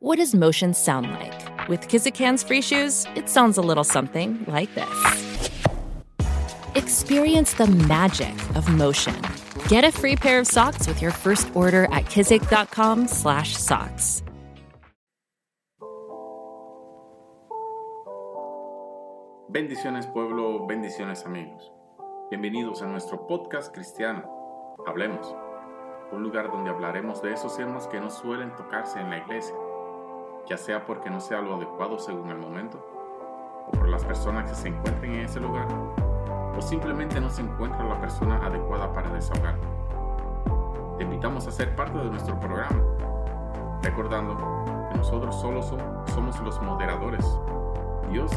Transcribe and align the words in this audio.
What 0.00 0.18
does 0.18 0.32
motion 0.32 0.74
sound 0.74 1.10
like? 1.10 1.68
With 1.68 1.88
Kizikans 1.88 2.46
free 2.46 2.62
shoes, 2.62 3.04
it 3.16 3.28
sounds 3.28 3.58
a 3.58 3.60
little 3.60 3.82
something 3.82 4.44
like 4.46 4.72
this. 4.76 5.40
Experience 6.76 7.54
the 7.54 7.66
magic 7.66 8.32
of 8.54 8.68
motion. 8.68 9.20
Get 9.66 9.82
a 9.82 9.90
free 9.90 10.14
pair 10.14 10.38
of 10.38 10.46
socks 10.46 10.86
with 10.86 11.02
your 11.02 11.10
first 11.10 11.50
order 11.56 11.86
at 11.86 12.04
kizik.com/socks. 12.04 14.22
Bendiciones 19.50 20.06
pueblo, 20.12 20.64
bendiciones 20.68 21.26
amigos. 21.26 21.72
Bienvenidos 22.30 22.82
a 22.82 22.86
nuestro 22.86 23.26
podcast 23.26 23.74
cristiano. 23.74 24.22
Hablemos, 24.86 25.34
un 26.12 26.22
lugar 26.22 26.52
donde 26.52 26.70
hablaremos 26.70 27.20
de 27.20 27.32
esos 27.32 27.56
temas 27.56 27.88
que 27.88 28.00
no 28.00 28.10
suelen 28.10 28.54
tocarse 28.54 29.00
en 29.00 29.10
la 29.10 29.18
iglesia, 29.18 29.56
ya 30.48 30.56
sea 30.56 30.86
porque 30.86 31.10
no 31.10 31.20
sea 31.20 31.42
lo 31.42 31.56
adecuado 31.56 31.98
según 31.98 32.30
el 32.30 32.38
momento, 32.38 32.78
o 33.66 33.70
por 33.70 33.88
las 33.88 34.04
personas 34.04 34.48
que 34.48 34.56
se 34.56 34.68
encuentren 34.68 35.14
en 35.14 35.20
ese 35.26 35.40
lugar, 35.40 35.66
o 36.56 36.60
simplemente 36.62 37.20
no 37.20 37.28
se 37.28 37.42
encuentra 37.42 37.84
la 37.84 38.00
persona 38.00 38.38
adecuada 38.44 38.90
para 38.92 39.10
desahogar. 39.10 39.56
Te 40.96 41.04
invitamos 41.04 41.46
a 41.46 41.52
ser 41.52 41.76
parte 41.76 41.98
de 41.98 42.06
nuestro 42.06 42.40
programa, 42.40 42.82
recordando 43.82 44.36
que 44.90 44.96
nosotros 44.96 45.38
solo 45.38 45.62
somos 45.62 46.40
los 46.40 46.62
moderadores. 46.62 47.24
Dios 48.10 48.32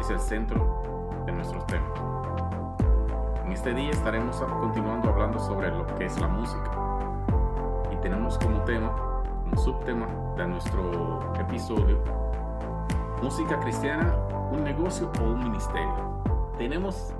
es 0.00 0.08
el 0.08 0.18
centro 0.18 0.82
de 1.26 1.32
nuestros 1.32 1.66
temas. 1.66 1.92
En 3.44 3.52
este 3.52 3.74
día 3.74 3.90
estaremos 3.90 4.36
continuando 4.36 5.10
hablando 5.10 5.38
sobre 5.38 5.70
lo 5.70 5.86
que 5.96 6.06
es 6.06 6.18
la 6.18 6.28
música. 6.28 6.70
Y 7.92 7.96
tenemos 7.96 8.38
como 8.38 8.62
tema, 8.62 9.09
subtema 9.56 10.06
de 10.36 10.46
nuestro 10.46 11.34
episodio, 11.34 12.02
música 13.22 13.58
cristiana, 13.60 14.14
un 14.52 14.64
negocio 14.64 15.10
o 15.20 15.24
un 15.24 15.44
ministerio. 15.44 16.22
Tenemos 16.58 17.14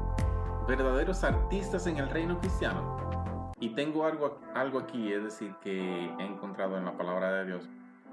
verdaderos 0.67 1.25
artistas 1.25 1.87
en 1.87 1.99
el 1.99 2.09
reino 2.09 2.39
cristiano. 2.39 3.53
Y 3.59 3.71
tengo 3.75 4.07
algo, 4.07 4.41
algo 4.55 4.79
aquí, 4.79 5.13
es 5.13 5.23
decir, 5.23 5.55
que 5.61 5.79
he 5.79 6.27
encontrado 6.27 6.79
en 6.79 6.85
la 6.85 6.97
palabra 6.97 7.33
de 7.33 7.47
Dios. 7.47 7.69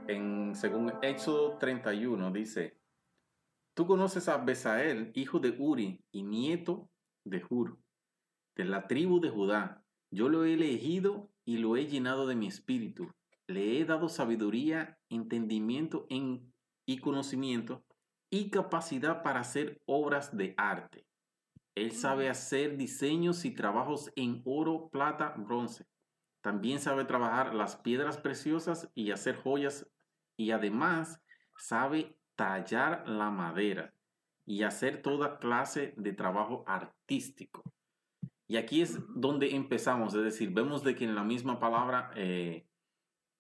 En, 0.07 0.55
según 0.55 0.93
Éxodo 1.01 1.57
31 1.57 2.31
dice, 2.31 2.77
Tú 3.77 3.85
conoces 3.85 4.27
a 4.27 4.37
Besael, 4.37 5.11
hijo 5.13 5.39
de 5.39 5.55
Uri 5.57 6.03
y 6.11 6.23
nieto 6.23 6.89
de 7.23 7.43
Hur, 7.47 7.77
de 8.55 8.65
la 8.65 8.87
tribu 8.87 9.19
de 9.19 9.29
Judá. 9.29 9.85
Yo 10.09 10.29
lo 10.29 10.45
he 10.45 10.53
elegido 10.53 11.29
y 11.45 11.57
lo 11.57 11.77
he 11.77 11.85
llenado 11.85 12.25
de 12.25 12.35
mi 12.35 12.47
espíritu. 12.47 13.11
Le 13.47 13.79
he 13.79 13.85
dado 13.85 14.09
sabiduría, 14.09 14.97
entendimiento 15.09 16.05
y 16.85 16.97
conocimiento 16.99 17.83
y 18.29 18.49
capacidad 18.49 19.23
para 19.23 19.39
hacer 19.39 19.81
obras 19.85 20.35
de 20.35 20.53
arte. 20.57 21.05
Él 21.75 21.91
sabe 21.91 22.29
hacer 22.29 22.75
diseños 22.75 23.45
y 23.45 23.51
trabajos 23.51 24.11
en 24.15 24.41
oro, 24.45 24.89
plata, 24.89 25.35
bronce. 25.37 25.85
También 26.41 26.79
sabe 26.79 27.05
trabajar 27.05 27.53
las 27.53 27.75
piedras 27.75 28.17
preciosas 28.17 28.89
y 28.95 29.11
hacer 29.11 29.35
joyas 29.35 29.87
y 30.37 30.51
además 30.51 31.21
sabe 31.55 32.17
tallar 32.35 33.07
la 33.07 33.29
madera 33.29 33.93
y 34.45 34.63
hacer 34.63 35.01
toda 35.01 35.39
clase 35.39 35.93
de 35.97 36.13
trabajo 36.13 36.63
artístico. 36.67 37.63
Y 38.47 38.55
aquí 38.55 38.81
es 38.81 38.97
donde 39.09 39.55
empezamos, 39.55 40.13
es 40.15 40.23
decir, 40.23 40.51
vemos 40.51 40.83
de 40.83 40.95
que 40.95 41.03
en 41.03 41.15
la 41.15 41.23
misma 41.23 41.59
palabra 41.59 42.11
eh, 42.15 42.65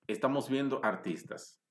estamos 0.07 0.49
viendo 0.49 0.83
artistas. 0.83 1.61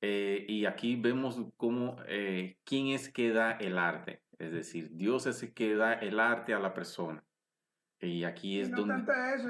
Eh, 0.00 0.46
y 0.48 0.64
aquí 0.64 0.96
vemos 0.96 1.40
cómo, 1.56 1.96
eh, 2.06 2.58
quién 2.64 2.88
es 2.88 3.08
que 3.08 3.32
da 3.32 3.52
el 3.52 3.78
arte. 3.78 4.22
Es 4.38 4.52
decir, 4.52 4.90
Dios 4.92 5.26
es 5.26 5.42
el 5.42 5.52
que 5.52 5.74
da 5.74 5.94
el 5.94 6.20
arte 6.20 6.54
a 6.54 6.58
la 6.58 6.72
persona. 6.72 7.24
Y 8.00 8.24
aquí 8.24 8.60
es 8.60 8.70
no 8.70 8.78
donde... 8.78 8.94
Tanto 8.94 9.12
eso, 9.12 9.48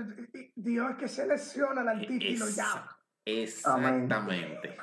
Dios 0.54 0.90
es 0.90 0.96
que 0.96 1.08
selecciona 1.08 1.82
al 1.82 1.88
artista 1.88 2.26
y 2.26 2.36
lo 2.36 2.48
llama. 2.48 2.98
Exactamente. 3.24 4.76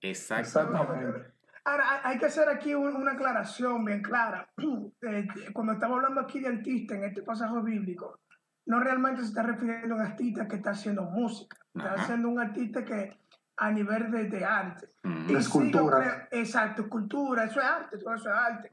Exactamente. 0.00 1.32
Ahora, 1.64 2.00
hay 2.02 2.18
que 2.18 2.26
hacer 2.26 2.48
aquí 2.48 2.74
una 2.74 3.12
aclaración 3.12 3.84
bien 3.84 4.02
clara. 4.02 4.48
Eh, 5.04 5.26
cuando 5.52 5.72
estamos 5.72 5.96
hablando 5.96 6.20
aquí 6.20 6.38
de 6.38 6.46
artista 6.46 6.94
en 6.94 7.02
este 7.02 7.22
pasaje 7.22 7.60
bíblico, 7.60 8.20
no 8.66 8.80
realmente 8.80 9.22
se 9.22 9.28
está 9.28 9.42
refiriendo 9.42 9.94
a 9.94 9.98
un 9.98 10.02
artista 10.04 10.46
que 10.46 10.56
está 10.56 10.70
haciendo 10.70 11.02
música, 11.02 11.56
está 11.74 11.94
haciendo 11.94 12.28
un 12.28 12.38
artista 12.38 12.84
que 12.84 13.16
a 13.56 13.70
nivel 13.70 14.10
de, 14.30 14.44
arte. 14.44 14.88
Escultura. 15.28 16.28
exacto, 16.30 16.82
escultura, 16.82 17.44
eso 17.44 17.60
es 17.60 17.66
arte, 17.66 17.98
todo 17.98 18.14
eso 18.14 18.28
es 18.28 18.34
arte. 18.34 18.70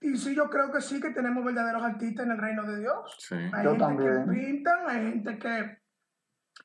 Y 0.00 0.16
sí, 0.16 0.34
yo 0.34 0.50
creo 0.50 0.72
que 0.72 0.80
sí 0.80 1.00
que 1.00 1.10
tenemos 1.10 1.44
verdaderos 1.44 1.82
artistas 1.82 2.26
en 2.26 2.32
el 2.32 2.38
reino 2.38 2.64
de 2.64 2.80
Dios. 2.80 3.28
Hay 3.30 3.66
gente 3.66 3.96
que 3.96 4.32
pintan, 4.32 4.88
hay 4.88 5.12
gente 5.12 5.38
que, 5.38 5.78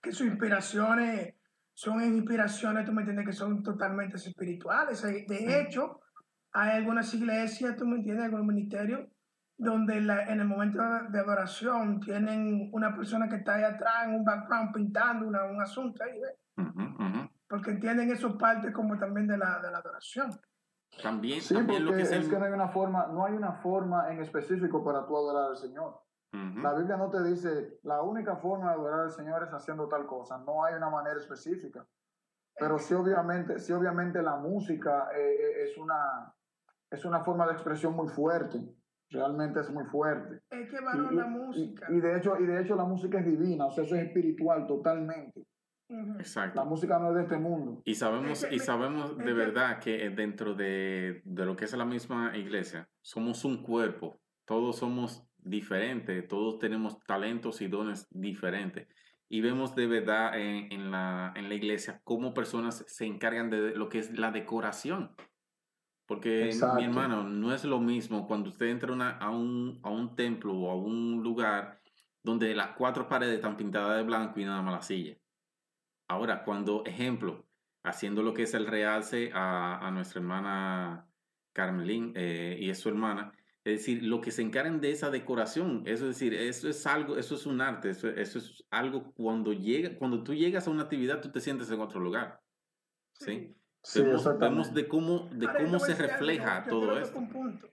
que 0.02 0.12
sus 0.12 0.28
inspiraciones 0.28 1.36
son 1.74 2.02
inspiraciones, 2.02 2.86
tú 2.86 2.92
me 2.92 3.02
entiendes, 3.02 3.28
que 3.28 3.34
son 3.34 3.62
totalmente 3.62 4.16
espirituales. 4.16 5.00
De 5.04 5.62
hecho, 5.62 6.02
hay 6.52 6.72
algunas 6.72 7.14
iglesias, 7.14 7.76
tú 7.76 7.86
me 7.86 7.98
entiendes, 7.98 8.26
algunos 8.26 8.48
ministerios, 8.48 9.08
donde 9.58 9.98
en 9.98 10.40
el 10.40 10.46
momento 10.46 10.82
de 11.10 11.20
adoración 11.20 12.00
tienen 12.00 12.70
una 12.74 12.96
persona 12.96 13.28
que 13.28 13.38
está 13.38 13.56
ahí 13.56 13.64
atrás 13.64 14.06
en 14.06 14.16
un 14.16 14.24
background 14.24 14.74
pintando 14.74 15.28
un 15.28 15.62
asunto 15.62 16.04
ahí, 16.04 16.20
¿ves? 16.20 17.28
Porque 17.48 17.72
entienden 17.72 18.12
eso 18.12 18.38
parte 18.38 18.72
como 18.72 18.98
también 18.98 19.28
de 19.28 19.38
la, 19.38 19.60
de 19.60 19.72
la 19.72 19.78
adoración. 19.80 20.30
También, 21.02 21.42
sí, 21.42 21.54
también 21.54 21.86
porque 21.86 22.02
lo 22.02 22.10
que 22.10 22.18
es 22.18 22.28
que 22.28 22.40
no 22.40 22.46
hay 22.46 22.52
una 22.52 22.70
forma, 22.70 23.08
no 23.08 23.26
hay 23.26 23.34
una 23.34 23.54
forma 23.54 24.12
en 24.12 24.22
específico 24.22 24.84
para 24.84 25.06
tú 25.06 25.18
adorar 25.18 25.52
al 25.52 25.58
Señor. 25.58 26.02
La 26.62 26.74
Biblia 26.74 26.98
no 26.98 27.10
te 27.10 27.24
dice, 27.24 27.80
la 27.84 28.02
única 28.02 28.36
forma 28.36 28.68
de 28.68 28.74
adorar 28.74 29.00
al 29.02 29.12
Señor 29.12 29.44
es 29.44 29.50
haciendo 29.54 29.88
tal 29.88 30.06
cosa. 30.06 30.38
No 30.38 30.64
hay 30.64 30.76
una 30.76 30.90
manera 30.90 31.18
específica. 31.18 31.88
Pero 32.60 32.78
sí, 32.78 32.94
obviamente, 32.94 33.60
sí, 33.60 33.72
obviamente 33.74 34.22
la 34.22 34.36
música 34.36 35.10
eh, 35.16 35.20
eh, 35.20 35.64
es, 35.64 35.78
una, 35.78 36.34
es 36.92 37.06
una 37.06 37.22
forma 37.22 37.48
de 37.48 37.54
expresión 37.54 37.96
muy 37.96 38.08
fuerte. 38.08 38.60
Realmente 39.10 39.62
es 39.62 39.70
muy 39.70 39.86
fuerte. 39.86 40.42
Es 40.50 40.70
que 40.70 40.82
valor 40.82 41.14
la 41.14 41.28
música. 41.28 41.88
Y, 41.90 42.00
de 42.00 42.18
hecho, 42.18 42.38
y 42.40 42.46
de 42.46 42.62
hecho 42.62 42.76
la 42.76 42.86
música 42.86 43.20
es 43.20 43.26
divina, 43.26 43.66
o 43.66 43.72
sea, 43.72 43.84
eso 43.84 43.96
es 43.96 44.08
espiritual 44.08 44.68
totalmente. 44.68 45.46
Exacto. 46.20 46.60
La 46.60 46.66
música 46.66 47.00
no 47.00 47.10
es 47.10 47.16
de 47.16 47.22
este 47.22 47.38
mundo. 47.38 47.82
Y 47.86 47.96
sabemos, 47.96 48.46
y 48.52 48.60
sabemos 48.60 49.18
de 49.18 49.34
verdad 49.34 49.80
que 49.80 50.10
dentro 50.10 50.54
de, 50.54 51.22
de 51.24 51.46
lo 51.46 51.56
que 51.56 51.66
es 51.66 51.74
la 51.78 51.86
misma 51.86 52.36
iglesia, 52.36 52.90
somos 53.02 53.46
un 53.46 53.64
cuerpo. 53.64 54.20
Todos 54.46 54.78
somos 54.78 55.26
diferente, 55.38 56.22
todos 56.24 56.60
tenemos 56.60 57.00
talentos 57.06 57.62
y 57.62 57.68
dones 57.68 58.08
diferentes. 58.12 58.88
Y 59.30 59.42
vemos 59.42 59.76
de 59.76 59.88
verdad 59.88 60.38
en, 60.40 60.92
la, 60.92 61.34
en 61.36 61.50
la 61.50 61.56
iglesia 61.56 62.02
cómo 62.04 62.34
personas 62.34 62.84
se 62.88 63.06
encargan 63.06 63.50
de 63.50 63.76
lo 63.76 63.90
que 63.90 64.00
es 64.00 64.18
la 64.18 64.32
decoración. 64.32 65.16
Porque, 66.08 66.58
mi 66.78 66.86
hermano, 66.86 67.24
no 67.24 67.54
es 67.54 67.66
lo 67.66 67.80
mismo 67.80 68.28
cuando 68.28 68.50
usted 68.50 68.68
entra 68.68 69.18
a, 69.20 69.30
un, 69.30 69.80
a 69.84 69.90
un 69.90 70.16
templo 70.16 70.54
o 70.54 70.72
a 70.72 70.76
un 70.76 71.22
lugar 71.22 71.82
donde 72.24 72.56
las 72.56 72.76
cuatro 72.78 73.10
paredes 73.10 73.36
están 73.36 73.58
pintadas 73.58 73.98
de 73.98 74.04
blanco 74.04 74.40
y 74.40 74.46
nada 74.46 74.62
más 74.62 74.74
la 74.74 74.82
silla. 74.82 75.18
Ahora, 76.08 76.46
cuando, 76.46 76.86
ejemplo, 76.86 77.46
haciendo 77.84 78.24
lo 78.24 78.34
que 78.34 78.44
es 78.44 78.54
el 78.54 78.68
realce 78.68 79.32
a, 79.34 79.86
a 79.86 79.92
nuestra 79.92 80.22
hermana 80.22 81.10
Carmelín 81.52 82.14
eh, 82.16 82.58
y 82.58 82.70
es 82.70 82.80
su 82.80 82.88
hermana, 82.88 83.34
es 83.66 83.80
decir, 83.80 84.02
lo 84.02 84.22
que 84.22 84.32
se 84.32 84.42
encargan 84.42 84.80
de 84.80 84.92
esa 84.92 85.10
decoración, 85.10 85.84
eso 85.86 86.10
es 86.10 86.18
decir, 86.18 86.34
eso 86.34 86.70
es 86.70 86.88
algo, 86.88 87.18
eso 87.18 87.36
es 87.36 87.46
un 87.46 87.60
arte, 87.60 87.90
eso, 87.90 88.08
es 88.08 88.64
algo 88.70 89.12
cuando 89.12 89.52
llega, 89.52 89.98
cuando 89.98 90.24
tú 90.24 90.34
llegas 90.34 90.68
a 90.68 90.72
una 90.72 90.84
actividad, 90.84 91.20
tú 91.20 91.30
te 91.32 91.42
sientes 91.42 91.70
en 91.70 91.82
otro 91.82 92.00
lugar. 92.00 92.42
¿Sí? 93.12 93.26
sí 93.26 93.58
vemos, 94.40 94.74
de 94.74 94.88
cómo, 94.88 95.30
de 95.32 95.48
cómo 95.48 95.80
se 95.80 95.96
refleja 95.96 96.64
todo 96.68 96.98
esto. 96.98 97.18
Un 97.18 97.30
punto, 97.30 97.68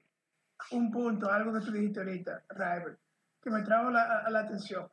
un 0.72 0.90
punto, 0.90 1.30
algo 1.30 1.52
que 1.52 1.60
tú 1.60 1.72
dijiste 1.72 2.00
ahorita, 2.00 2.44
River, 2.50 2.98
que 3.40 3.50
me 3.50 3.62
trajo 3.62 3.90
la, 3.90 4.28
la 4.28 4.40
atención. 4.40 4.88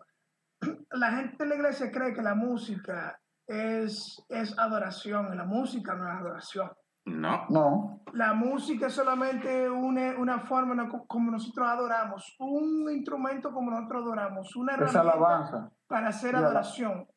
La 0.91 1.11
gente 1.11 1.43
en 1.43 1.49
la 1.49 1.55
iglesia 1.55 1.91
cree 1.91 2.13
que 2.13 2.21
la 2.21 2.35
música 2.35 3.19
es, 3.47 4.23
es 4.29 4.57
adoración, 4.59 5.33
y 5.33 5.35
la 5.35 5.45
música 5.45 5.95
no 5.95 6.07
es 6.07 6.19
adoración. 6.19 6.71
No. 7.05 7.45
No. 7.49 8.01
La 8.13 8.33
música 8.33 8.87
es 8.87 8.93
solamente 8.93 9.69
una, 9.69 10.15
una 10.17 10.39
forma 10.39 10.87
como 11.07 11.31
nosotros 11.31 11.67
adoramos, 11.67 12.35
un 12.39 12.89
instrumento 12.91 13.51
como 13.51 13.71
nosotros 13.71 14.03
adoramos, 14.03 14.55
una 14.55 14.73
herramienta 14.73 15.71
para 15.87 16.09
hacer 16.09 16.35
adoración. 16.35 17.07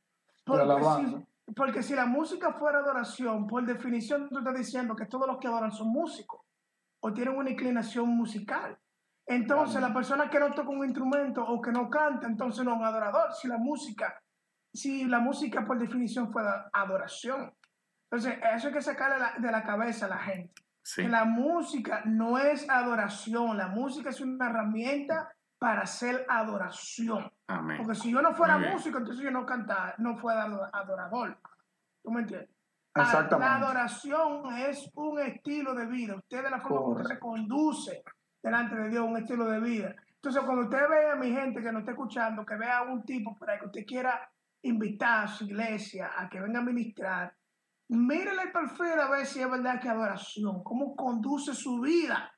Porque 0.44 0.82
si, 0.82 1.26
porque 1.54 1.82
si 1.82 1.94
la 1.94 2.06
música 2.06 2.52
fuera 2.54 2.78
adoración, 2.78 3.46
por 3.46 3.64
definición 3.66 4.28
tú 4.28 4.38
estás 4.38 4.56
diciendo 4.56 4.96
que 4.96 5.06
todos 5.06 5.26
los 5.26 5.38
que 5.38 5.48
adoran 5.48 5.72
son 5.72 5.88
músicos 5.88 6.40
o 7.00 7.12
tienen 7.12 7.36
una 7.36 7.50
inclinación 7.50 8.08
musical. 8.08 8.78
Entonces, 9.26 9.80
la 9.80 9.92
persona 9.92 10.28
que 10.28 10.38
no 10.38 10.52
toca 10.52 10.70
un 10.70 10.84
instrumento 10.84 11.42
o 11.42 11.60
que 11.60 11.72
no 11.72 11.88
canta, 11.88 12.26
entonces 12.26 12.64
no 12.64 12.72
es 12.72 12.78
un 12.78 12.84
adorador. 12.84 13.32
Si 13.34 13.48
la 13.48 13.58
música, 13.58 14.22
si 14.72 15.04
la 15.04 15.20
música 15.20 15.64
por 15.64 15.78
definición 15.78 16.32
fuera 16.32 16.68
adoración. 16.72 17.54
Entonces, 18.10 18.38
eso 18.54 18.68
hay 18.68 18.74
que 18.74 18.82
sacarle 18.82 19.24
de 19.38 19.52
la 19.52 19.62
cabeza 19.62 20.06
a 20.06 20.10
la 20.10 20.18
gente. 20.18 20.62
Que 20.96 21.08
la 21.08 21.24
música 21.24 22.02
no 22.04 22.38
es 22.38 22.68
adoración, 22.68 23.56
la 23.56 23.68
música 23.68 24.10
es 24.10 24.20
una 24.20 24.46
herramienta 24.46 25.34
para 25.64 25.80
hacer 25.80 26.26
adoración. 26.28 27.32
Porque 27.78 27.94
si 27.94 28.12
yo 28.12 28.20
no 28.20 28.34
fuera 28.34 28.58
músico, 28.58 28.98
entonces 28.98 29.24
yo 29.24 29.30
no 29.30 29.46
cantara, 29.46 29.94
no 29.96 30.14
fuera 30.18 30.44
adorador. 30.70 31.38
¿Tú 32.02 32.10
me 32.10 32.20
entiendes? 32.20 32.50
Exactamente. 32.94 33.38
La 33.38 33.56
adoración 33.56 34.58
es 34.58 34.90
un 34.94 35.20
estilo 35.20 35.74
de 35.74 35.86
vida. 35.86 36.16
Usted 36.16 36.42
de 36.42 36.50
la 36.50 36.60
forma 36.60 36.82
como 36.82 37.02
se 37.02 37.18
conduce 37.18 38.04
delante 38.42 38.76
de 38.76 38.90
Dios, 38.90 39.06
un 39.06 39.16
estilo 39.16 39.46
de 39.46 39.60
vida. 39.60 39.96
Entonces, 40.16 40.42
cuando 40.44 40.64
usted 40.64 40.86
ve 40.86 41.10
a 41.10 41.16
mi 41.16 41.30
gente 41.30 41.62
que 41.62 41.72
no 41.72 41.78
está 41.78 41.92
escuchando, 41.92 42.44
que 42.44 42.56
vea 42.56 42.80
a 42.80 42.82
un 42.82 43.02
tipo 43.02 43.34
para 43.38 43.58
que 43.58 43.64
usted 43.64 43.86
quiera 43.86 44.30
invitar 44.60 45.24
a 45.24 45.28
su 45.28 45.44
iglesia 45.44 46.10
a 46.14 46.28
que 46.28 46.42
venga 46.42 46.58
a 46.58 46.62
ministrar, 46.62 47.34
mírele 47.88 48.42
el 48.42 48.52
perfil 48.52 49.00
a 49.00 49.08
ver 49.08 49.24
si 49.24 49.40
es 49.40 49.50
verdad 49.50 49.80
que 49.80 49.88
adoración, 49.88 50.62
cómo 50.62 50.94
conduce 50.94 51.54
su 51.54 51.80
vida. 51.80 52.33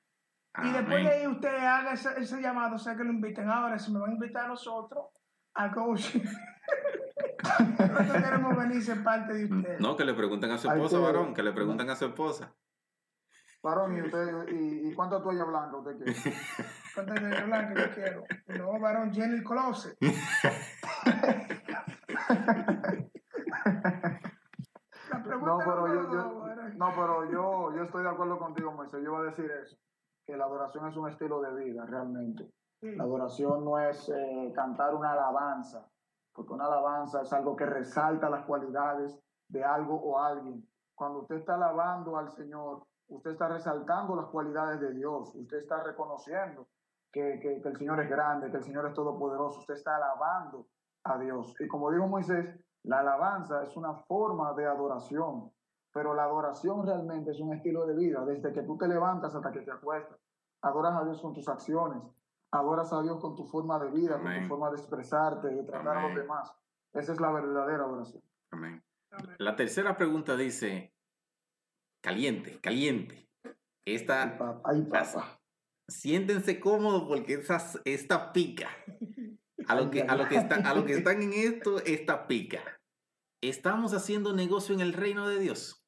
Y 0.62 0.72
después 0.72 1.04
de 1.04 1.10
ahí 1.10 1.26
usted 1.26 1.54
haga 1.56 1.92
ese, 1.92 2.40
llamado, 2.40 2.76
o 2.76 2.78
sea 2.78 2.96
que 2.96 3.04
lo 3.04 3.10
inviten. 3.10 3.48
Ahora, 3.48 3.78
si 3.78 3.92
me 3.92 4.00
van 4.00 4.10
a 4.10 4.14
invitar 4.14 4.46
a 4.46 4.48
nosotros, 4.48 5.06
a 5.54 5.70
coaching. 5.70 6.20
Nosotros 7.78 8.22
queremos 8.22 8.56
venir 8.56 8.82
ser 8.82 9.04
parte 9.04 9.34
de 9.34 9.44
ustedes. 9.44 9.80
No, 9.80 9.96
que 9.96 10.04
le 10.04 10.14
pregunten 10.14 10.50
a 10.50 10.58
su 10.58 10.68
esposa, 10.70 10.98
varón, 10.98 11.34
que 11.34 11.42
le 11.42 11.52
pregunten 11.52 11.88
a 11.90 11.96
su 11.96 12.06
esposa. 12.06 12.52
Varón, 13.62 13.96
¿y, 13.96 14.02
usted, 14.02 14.48
y, 14.52 14.88
y 14.88 14.94
cuánto 14.94 15.22
toalla 15.22 15.44
blanca 15.44 15.76
usted 15.76 15.96
quiere? 15.96 16.14
¿Cuánto 16.94 17.14
toalla 17.14 17.44
blanca 17.44 17.74
yo 17.74 17.94
quiero? 17.94 18.24
No, 18.58 18.80
varón, 18.80 19.12
Jenny 19.12 19.42
Closet. 19.42 19.96
no, 25.46 25.58
pero 25.58 25.86
yo, 25.88 26.12
yo, 26.12 26.46
no, 26.76 26.92
pero 26.94 27.30
yo, 27.30 27.74
yo 27.74 27.82
estoy 27.82 28.02
de 28.02 28.08
acuerdo 28.08 28.38
contigo, 28.38 28.72
Moisés. 28.72 29.00
Yo 29.02 29.10
iba 29.10 29.20
a 29.20 29.24
decir 29.24 29.50
eso, 29.50 29.76
que 30.26 30.36
la 30.36 30.44
adoración 30.44 30.88
es 30.88 30.96
un 30.96 31.08
estilo 31.08 31.40
de 31.40 31.54
vida, 31.54 31.86
realmente. 31.86 32.50
La 32.82 33.04
adoración 33.04 33.64
no 33.64 33.78
es 33.78 34.08
eh, 34.08 34.52
cantar 34.54 34.94
una 34.94 35.12
alabanza, 35.12 35.88
porque 36.32 36.52
una 36.52 36.66
alabanza 36.66 37.22
es 37.22 37.32
algo 37.32 37.56
que 37.56 37.64
resalta 37.64 38.28
las 38.28 38.44
cualidades 38.44 39.18
de 39.48 39.64
algo 39.64 39.94
o 39.94 40.18
alguien. 40.18 40.68
Cuando 40.94 41.20
usted 41.20 41.36
está 41.36 41.54
alabando 41.54 42.16
al 42.16 42.30
Señor, 42.30 42.82
usted 43.08 43.30
está 43.30 43.48
resaltando 43.48 44.14
las 44.14 44.26
cualidades 44.26 44.80
de 44.80 44.92
Dios, 44.92 45.34
usted 45.34 45.58
está 45.58 45.82
reconociendo 45.82 46.66
que, 47.12 47.38
que, 47.40 47.62
que 47.62 47.68
el 47.68 47.76
Señor 47.76 48.00
es 48.00 48.10
grande, 48.10 48.50
que 48.50 48.58
el 48.58 48.64
Señor 48.64 48.86
es 48.86 48.94
todopoderoso, 48.94 49.60
usted 49.60 49.74
está 49.74 49.96
alabando 49.96 50.66
a 51.04 51.18
Dios. 51.18 51.54
Y 51.60 51.68
como 51.68 51.90
dijo 51.90 52.06
Moisés, 52.06 52.46
la 52.82 53.00
alabanza 53.00 53.62
es 53.62 53.76
una 53.76 53.94
forma 53.94 54.52
de 54.54 54.66
adoración, 54.66 55.50
pero 55.96 56.14
la 56.14 56.24
adoración 56.24 56.86
realmente 56.86 57.30
es 57.30 57.40
un 57.40 57.54
estilo 57.54 57.86
de 57.86 57.96
vida, 57.96 58.22
desde 58.26 58.52
que 58.52 58.60
tú 58.60 58.76
te 58.76 58.86
levantas 58.86 59.34
hasta 59.34 59.50
que 59.50 59.60
te 59.60 59.70
acuestas. 59.70 60.18
Adoras 60.60 60.94
a 60.94 61.04
Dios 61.06 61.22
con 61.22 61.32
tus 61.32 61.48
acciones, 61.48 62.02
adoras 62.50 62.92
a 62.92 63.00
Dios 63.00 63.18
con 63.18 63.34
tu 63.34 63.46
forma 63.46 63.78
de 63.78 63.90
vida, 63.90 64.20
con 64.20 64.42
tu 64.42 64.46
forma 64.46 64.68
de 64.68 64.76
expresarte, 64.76 65.48
de 65.48 65.62
tratar 65.62 65.96
a 65.96 66.08
los 66.08 66.14
demás. 66.14 66.54
Esa 66.92 67.14
es 67.14 67.18
la 67.18 67.32
verdadera 67.32 67.84
adoración. 67.84 68.22
Amén. 68.50 68.84
La 69.38 69.56
tercera 69.56 69.96
pregunta 69.96 70.36
dice, 70.36 70.92
caliente, 72.02 72.60
caliente. 72.60 73.26
Esta, 73.86 74.60
ay, 74.64 74.86
siéntense 75.88 76.60
cómodos 76.60 77.04
porque 77.04 77.34
esa, 77.34 77.58
esta 77.86 78.34
pica. 78.34 78.68
A 79.66 79.74
lo 79.74 79.90
que, 79.90 80.02
a 80.02 80.14
lo 80.14 80.28
que, 80.28 80.36
están, 80.36 80.66
a 80.66 80.74
lo 80.74 80.84
que 80.84 80.92
están 80.92 81.22
en 81.22 81.32
esto, 81.32 81.78
esta 81.78 82.26
pica. 82.26 82.60
¿Estamos 83.40 83.94
haciendo 83.94 84.34
negocio 84.34 84.74
en 84.74 84.82
el 84.82 84.92
reino 84.92 85.26
de 85.26 85.38
Dios? 85.38 85.85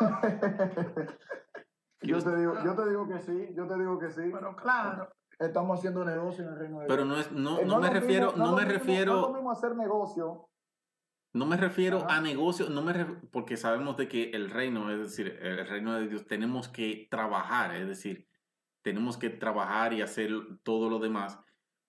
yo, 2.02 2.22
te 2.22 2.36
digo, 2.36 2.54
yo 2.64 2.74
te 2.74 2.88
digo 2.88 3.08
que 3.08 3.18
sí, 3.20 3.48
yo 3.54 3.66
te 3.66 3.78
digo 3.78 3.98
que 3.98 4.10
sí. 4.10 4.30
Pero 4.32 4.56
claro. 4.56 5.08
Estamos 5.38 5.78
haciendo 5.78 6.04
negocio 6.04 6.44
en 6.44 6.52
el 6.52 6.58
reino 6.58 6.80
de 6.80 6.86
Dios. 6.86 6.96
Pero 6.96 7.04
no, 7.04 7.16
es, 7.16 7.30
no, 7.30 7.60
eh, 7.60 7.64
no, 7.64 7.78
me 7.78 7.90
refiero, 7.90 8.32
no, 8.36 8.56
me 8.56 8.64
refiero. 8.64 9.12
No 9.12 9.20
es 9.20 9.28
lo 9.28 9.34
mismo 9.34 9.52
hacer 9.52 9.76
negocio. 9.76 10.48
No 11.32 11.46
me 11.46 11.56
refiero 11.56 12.04
a 12.08 12.20
negocio, 12.20 12.68
no 12.70 12.82
me 12.82 13.04
porque 13.30 13.56
sabemos 13.56 13.96
de 13.96 14.08
que 14.08 14.30
el 14.30 14.50
reino, 14.50 14.90
es 14.90 14.98
decir, 14.98 15.38
el 15.40 15.64
reino 15.68 15.94
de 15.94 16.08
Dios, 16.08 16.26
tenemos 16.26 16.68
que 16.68 17.06
trabajar, 17.10 17.76
es 17.76 17.86
decir, 17.86 18.26
tenemos 18.82 19.16
que 19.16 19.30
trabajar 19.30 19.92
y 19.92 20.02
hacer 20.02 20.30
todo 20.64 20.90
lo 20.90 20.98
demás 20.98 21.38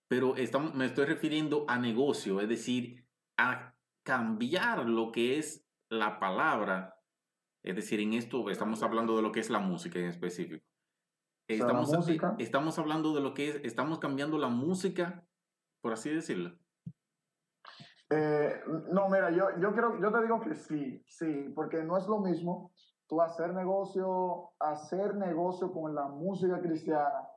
pero 0.09 0.35
estamos, 0.35 0.73
me 0.73 0.85
estoy 0.85 1.05
refiriendo 1.05 1.65
a 1.67 1.77
negocio, 1.77 2.41
es 2.41 2.49
decir, 2.49 3.05
a 3.37 3.75
cambiar 4.03 4.89
lo 4.89 5.11
que 5.11 5.37
es 5.37 5.67
la 5.87 6.19
palabra. 6.19 6.98
Es 7.63 7.75
decir, 7.75 7.99
en 7.99 8.13
esto 8.13 8.49
estamos 8.49 8.81
hablando 8.83 9.15
de 9.15 9.21
lo 9.21 9.31
que 9.31 9.39
es 9.39 9.49
la 9.49 9.59
música 9.59 9.99
en 9.99 10.05
específico. 10.05 10.65
Estamos, 11.47 11.91
estamos 12.37 12.77
hablando 12.77 13.13
de 13.13 13.21
lo 13.21 13.33
que 13.33 13.49
es, 13.49 13.55
estamos 13.63 13.99
cambiando 13.99 14.37
la 14.37 14.49
música, 14.49 15.25
por 15.81 15.93
así 15.93 16.09
decirlo. 16.09 16.55
Eh, 18.11 18.61
no, 18.91 19.09
mira, 19.09 19.31
yo, 19.31 19.47
yo, 19.59 19.73
creo, 19.73 19.99
yo 19.99 20.11
te 20.11 20.21
digo 20.21 20.39
que 20.41 20.55
sí, 20.55 21.03
sí, 21.07 21.51
porque 21.55 21.83
no 21.83 21.97
es 21.97 22.07
lo 22.07 22.19
mismo 22.19 22.71
tú 23.07 23.21
hacer 23.21 23.53
negocio, 23.53 24.51
hacer 24.59 25.15
negocio 25.15 25.71
con 25.71 25.95
la 25.95 26.07
música 26.07 26.61
cristiana 26.61 27.27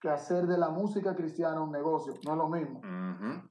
que 0.00 0.08
hacer 0.08 0.46
de 0.46 0.56
la 0.56 0.70
música 0.70 1.14
cristiana 1.14 1.60
un 1.60 1.72
negocio. 1.72 2.14
No 2.24 2.32
es 2.32 2.38
lo 2.38 2.48
mismo. 2.48 2.80
Mm, 2.82 3.50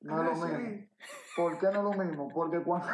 no 0.00 0.22
es 0.22 0.40
lo 0.40 0.46
mismo. 0.46 0.88
¿Por 1.36 1.58
qué 1.58 1.66
no 1.66 1.90
es 1.90 1.96
lo 1.96 2.04
mismo? 2.04 2.28
Porque 2.28 2.62
cuando... 2.62 2.88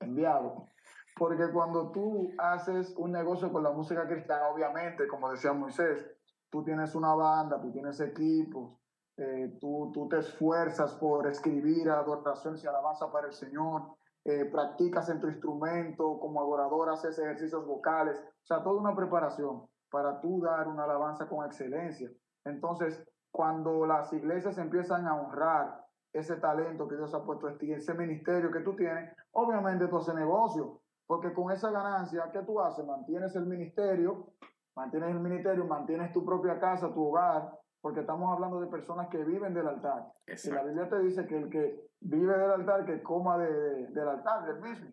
Enviado. 0.00 0.68
Porque 1.16 1.50
cuando 1.52 1.92
tú 1.92 2.30
haces 2.38 2.94
un 2.96 3.12
negocio 3.12 3.52
con 3.52 3.62
la 3.62 3.70
música 3.70 4.06
cristiana, 4.06 4.48
obviamente, 4.48 5.06
como 5.06 5.30
decía 5.30 5.52
Moisés, 5.52 6.06
tú 6.50 6.64
tienes 6.64 6.94
una 6.94 7.14
banda, 7.14 7.60
tú 7.60 7.70
tienes 7.70 8.00
equipos, 8.00 8.78
eh, 9.16 9.58
tú, 9.60 9.90
tú, 9.92 10.08
te 10.08 10.18
esfuerzas 10.18 10.94
por 10.94 11.26
escribir 11.26 11.90
adoraciones 11.90 12.64
y 12.64 12.66
alabanza 12.66 13.12
para 13.12 13.26
el 13.26 13.34
Señor, 13.34 13.82
eh, 14.24 14.46
practicas 14.46 15.08
en 15.10 15.20
tu 15.20 15.28
instrumento, 15.28 16.18
como 16.18 16.40
adorador 16.40 16.90
haces 16.90 17.18
ejercicios 17.18 17.66
vocales, 17.66 18.18
o 18.18 18.46
sea, 18.46 18.62
toda 18.62 18.80
una 18.80 18.94
preparación 18.94 19.66
para 19.90 20.20
tú 20.20 20.40
dar 20.40 20.68
una 20.68 20.84
alabanza 20.84 21.28
con 21.28 21.44
excelencia. 21.44 22.10
Entonces, 22.44 23.02
cuando 23.30 23.86
las 23.86 24.12
iglesias 24.12 24.58
empiezan 24.58 25.06
a 25.06 25.20
honrar 25.20 25.84
ese 26.12 26.36
talento 26.36 26.88
que 26.88 26.96
Dios 26.96 27.14
ha 27.14 27.24
puesto 27.24 27.48
en 27.48 27.58
ti, 27.58 27.72
ese 27.72 27.94
ministerio 27.94 28.50
que 28.50 28.60
tú 28.60 28.74
tienes, 28.74 29.14
obviamente 29.32 29.86
tú 29.86 29.98
haces 29.98 30.14
negocio, 30.14 30.80
porque 31.06 31.32
con 31.32 31.50
esa 31.50 31.70
ganancia, 31.70 32.30
¿qué 32.32 32.40
tú 32.40 32.60
haces? 32.60 32.84
Mantienes 32.86 33.34
el 33.36 33.46
ministerio, 33.46 34.32
mantienes 34.76 35.10
el 35.10 35.20
ministerio, 35.20 35.64
mantienes 35.64 36.12
tu 36.12 36.24
propia 36.24 36.58
casa, 36.58 36.92
tu 36.92 37.08
hogar, 37.08 37.58
porque 37.80 38.00
estamos 38.00 38.32
hablando 38.32 38.60
de 38.60 38.66
personas 38.66 39.08
que 39.08 39.24
viven 39.24 39.54
del 39.54 39.68
altar. 39.68 40.12
Y 40.26 40.50
la 40.50 40.62
Biblia 40.62 40.88
te 40.88 40.98
dice 41.00 41.26
que 41.26 41.36
el 41.36 41.48
que 41.48 41.88
vive 42.00 42.36
del 42.36 42.50
altar, 42.50 42.84
que 42.84 43.02
coma 43.02 43.38
del 43.38 44.08
altar, 44.08 44.46
del 44.46 44.60
mismo. 44.60 44.90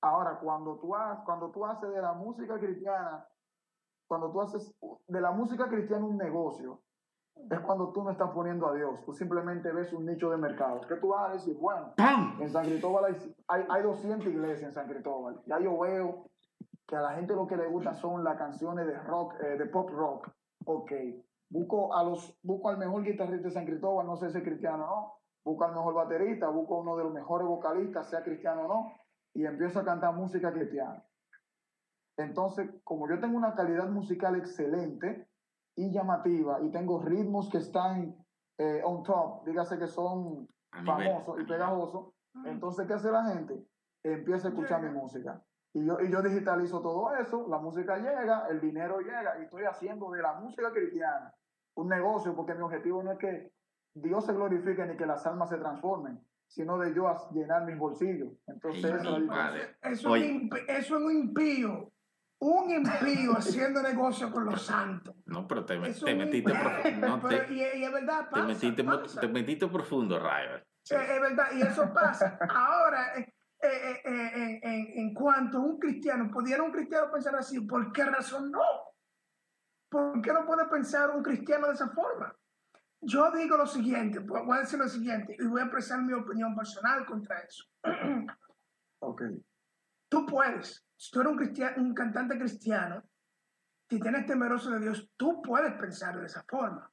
Ahora, 0.00 0.38
cuando 0.38 0.78
tú, 0.78 0.94
cuando 1.24 1.50
tú 1.50 1.66
haces 1.66 1.90
de 1.90 2.00
la 2.00 2.12
música 2.12 2.58
cristiana 2.58 3.26
cuando 4.08 4.32
tú 4.32 4.40
haces 4.40 4.74
de 5.06 5.20
la 5.20 5.30
música 5.30 5.68
cristiana 5.68 6.04
un 6.04 6.16
negocio, 6.16 6.80
es 7.50 7.60
cuando 7.60 7.92
tú 7.92 8.02
no 8.02 8.10
estás 8.10 8.30
poniendo 8.30 8.68
a 8.68 8.74
Dios, 8.74 9.02
tú 9.04 9.12
simplemente 9.12 9.72
ves 9.72 9.92
un 9.92 10.06
nicho 10.06 10.30
de 10.30 10.36
mercado. 10.36 10.80
¿Qué 10.86 10.96
tú 10.96 11.08
vas 11.08 11.30
a 11.30 11.32
decir? 11.32 11.56
Bueno, 11.56 11.94
en 12.40 12.50
San 12.50 12.64
Cristóbal 12.64 13.16
hay, 13.48 13.64
hay, 13.68 13.82
200 13.82 14.26
iglesias 14.28 14.62
en 14.68 14.72
San 14.72 14.88
Cristóbal. 14.88 15.40
Ya 15.46 15.58
yo 15.58 15.78
veo 15.78 16.26
que 16.86 16.96
a 16.96 17.00
la 17.00 17.14
gente 17.14 17.34
lo 17.34 17.46
que 17.46 17.56
le 17.56 17.66
gusta 17.66 17.94
son 17.94 18.24
las 18.24 18.36
canciones 18.36 18.86
de 18.86 18.98
rock, 18.98 19.34
eh, 19.42 19.56
de 19.56 19.66
pop 19.66 19.90
rock. 19.90 20.30
Ok, 20.66 20.92
busco, 21.48 21.94
a 21.94 22.02
los, 22.02 22.38
busco 22.42 22.68
al 22.68 22.78
mejor 22.78 23.02
guitarrista 23.02 23.48
de 23.48 23.54
San 23.54 23.66
Cristóbal, 23.66 24.06
no 24.06 24.16
sé 24.16 24.30
si 24.30 24.38
es 24.38 24.44
cristiano 24.44 24.84
o 24.84 24.86
no. 24.86 25.14
Busco 25.44 25.64
al 25.64 25.74
mejor 25.74 25.94
baterista, 25.94 26.48
busco 26.48 26.80
uno 26.80 26.96
de 26.96 27.04
los 27.04 27.12
mejores 27.12 27.46
vocalistas, 27.46 28.10
sea 28.10 28.22
cristiano 28.22 28.66
o 28.66 28.68
no, 28.68 28.92
y 29.32 29.46
empiezo 29.46 29.80
a 29.80 29.84
cantar 29.84 30.14
música 30.14 30.52
cristiana. 30.52 31.02
Entonces, 32.18 32.68
como 32.84 33.08
yo 33.08 33.20
tengo 33.20 33.36
una 33.36 33.54
calidad 33.54 33.88
musical 33.88 34.36
excelente 34.36 35.27
y 35.78 35.92
llamativa 35.92 36.60
y 36.60 36.70
tengo 36.70 37.00
ritmos 37.00 37.48
que 37.48 37.58
están 37.58 38.16
eh, 38.58 38.82
on 38.84 39.04
top, 39.04 39.44
dígase 39.46 39.78
que 39.78 39.86
son 39.86 40.48
famosos 40.84 41.40
y 41.40 41.44
pegajosos, 41.44 42.08
entonces, 42.44 42.86
¿qué 42.86 42.94
hace 42.94 43.10
la 43.10 43.24
gente? 43.24 43.64
Empieza 44.02 44.48
a 44.48 44.50
escuchar 44.50 44.82
mi 44.82 44.90
música. 44.90 45.42
Y 45.72 45.84
yo, 45.84 46.00
y 46.00 46.10
yo 46.10 46.20
digitalizo 46.22 46.80
todo 46.80 47.14
eso, 47.14 47.46
la 47.48 47.58
música 47.58 47.96
llega, 47.96 48.48
el 48.48 48.60
dinero 48.60 48.98
llega 49.00 49.38
y 49.38 49.44
estoy 49.44 49.64
haciendo 49.64 50.10
de 50.10 50.22
la 50.22 50.34
música 50.34 50.72
cristiana 50.72 51.32
un 51.76 51.88
negocio 51.88 52.34
porque 52.34 52.54
mi 52.54 52.62
objetivo 52.62 53.02
no 53.02 53.12
es 53.12 53.18
que 53.18 53.52
Dios 53.94 54.26
se 54.26 54.32
glorifique 54.32 54.84
ni 54.84 54.96
que 54.96 55.06
las 55.06 55.24
almas 55.26 55.50
se 55.50 55.58
transformen, 55.58 56.20
sino 56.48 56.78
de 56.78 56.92
yo 56.92 57.08
llenar 57.32 57.64
mis 57.64 57.78
bolsillos. 57.78 58.32
Entonces, 58.48 58.84
eso, 58.84 59.16
eso, 59.82 60.16
es 60.16 60.90
un 60.90 61.12
impío 61.12 61.92
un 62.40 62.70
impío 62.70 63.32
haciendo 63.36 63.82
negocio 63.82 64.30
con 64.30 64.44
los 64.44 64.62
santos. 64.62 65.14
No, 65.26 65.46
pero 65.46 65.64
te, 65.64 65.78
metiste 65.78 66.52
profundo. 66.52 67.08
No, 67.08 67.28
te, 67.28 67.52
y, 67.52 67.62
es 67.62 67.92
verdad, 67.92 68.28
te, 68.32 68.42
metiste, 68.42 68.84
te 69.20 69.28
metiste 69.28 69.66
profundo, 69.66 70.18
Rayo. 70.18 70.56
es 70.56 71.20
verdad, 71.20 71.48
y 71.54 71.62
eso 71.62 71.92
pasa. 71.92 72.38
Ahora, 72.48 73.14
eh, 73.16 73.32
eh, 73.60 74.60
eh, 74.62 74.92
en, 74.94 75.12
cuanto 75.14 75.58
a 75.58 75.60
un 75.60 75.78
cristiano, 75.78 76.30
¿pudiera 76.30 76.62
un 76.62 76.70
cristiano 76.70 77.10
pensar 77.10 77.34
así? 77.34 77.60
¿Por 77.60 77.92
qué 77.92 78.04
razón 78.04 78.52
no? 78.52 78.62
¿Por 79.90 80.22
qué 80.22 80.32
no 80.32 80.46
puede 80.46 80.68
pensar 80.68 81.10
un 81.10 81.22
cristiano 81.22 81.66
de 81.66 81.74
esa 81.74 81.88
forma? 81.88 82.32
Yo 83.00 83.30
digo 83.32 83.56
lo 83.56 83.66
siguiente, 83.66 84.20
voy 84.20 84.58
a 84.58 84.60
decir 84.60 84.78
lo 84.78 84.88
siguiente 84.88 85.36
y 85.38 85.46
voy 85.46 85.60
a 85.60 85.64
expresar 85.64 86.02
mi 86.02 86.12
opinión 86.12 86.54
personal 86.54 87.04
contra 87.06 87.40
eso. 87.40 87.64
ok. 89.00 89.22
Tú 90.08 90.24
puedes, 90.26 90.84
si 90.96 91.10
tú 91.10 91.20
eres 91.20 91.76
un, 91.76 91.94
cantante 91.94 92.38
cristiano, 92.38 93.02
si 93.88 94.00
tienes 94.00 94.26
temeroso 94.26 94.70
de 94.70 94.80
Dios, 94.80 95.10
tú 95.16 95.42
puedes 95.42 95.72
pensar 95.74 96.18
de 96.18 96.26
esa 96.26 96.44
forma. 96.48 96.90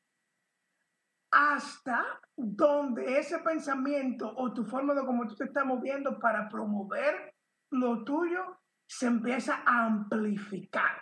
Hasta 1.31 2.22
donde 2.36 3.19
ese 3.19 3.39
pensamiento 3.39 4.31
o 4.36 4.53
tu 4.53 4.65
forma 4.65 4.93
de 4.93 5.05
cómo 5.05 5.27
tú 5.27 5.36
te 5.36 5.45
estás 5.45 5.65
moviendo 5.65 6.19
para 6.19 6.48
promover 6.48 7.34
lo 7.72 8.03
tuyo 8.03 8.62
se 8.88 9.07
empieza 9.07 9.63
a 9.65 9.86
amplificar. 9.86 11.01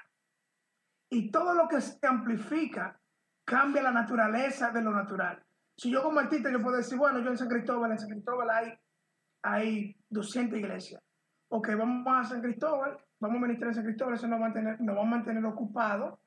Y 1.10 1.30
todo 1.30 1.54
lo 1.54 1.68
que 1.68 1.82
se 1.82 2.08
amplifica 2.08 3.00
cambia 3.46 3.84
la 3.84 3.92
naturaleza 3.92 4.72
de 4.72 4.82
lo 4.82 4.92
natural. 4.92 5.44
Si 5.78 5.92
yo 5.92 6.02
como 6.02 6.20
artista 6.20 6.52
yo 6.52 6.62
puedo 6.62 6.78
decir, 6.78 6.98
bueno, 6.98 7.20
yo 7.20 7.30
en 7.30 7.38
San 7.38 7.50
Cristóbal, 7.50 7.92
en 7.92 8.00
San 8.00 8.10
Cristóbal 8.10 8.50
hay, 8.50 8.74
hay 9.44 9.98
200 10.10 10.58
iglesias. 10.58 11.04
Ok, 11.56 11.70
vamos 11.78 12.04
a 12.08 12.24
San 12.24 12.42
Cristóbal, 12.42 12.98
vamos 13.20 13.38
a 13.38 13.42
ministrar 13.42 13.68
en 13.68 13.76
San 13.76 13.84
Cristóbal, 13.84 14.16
eso 14.16 14.28
nos 14.28 14.42
va 14.42 14.46
a 14.46 14.48
mantener, 14.48 14.82
nos 14.82 14.98
va 14.98 15.02
a 15.02 15.06
mantener 15.06 15.46
ocupados, 15.46 16.18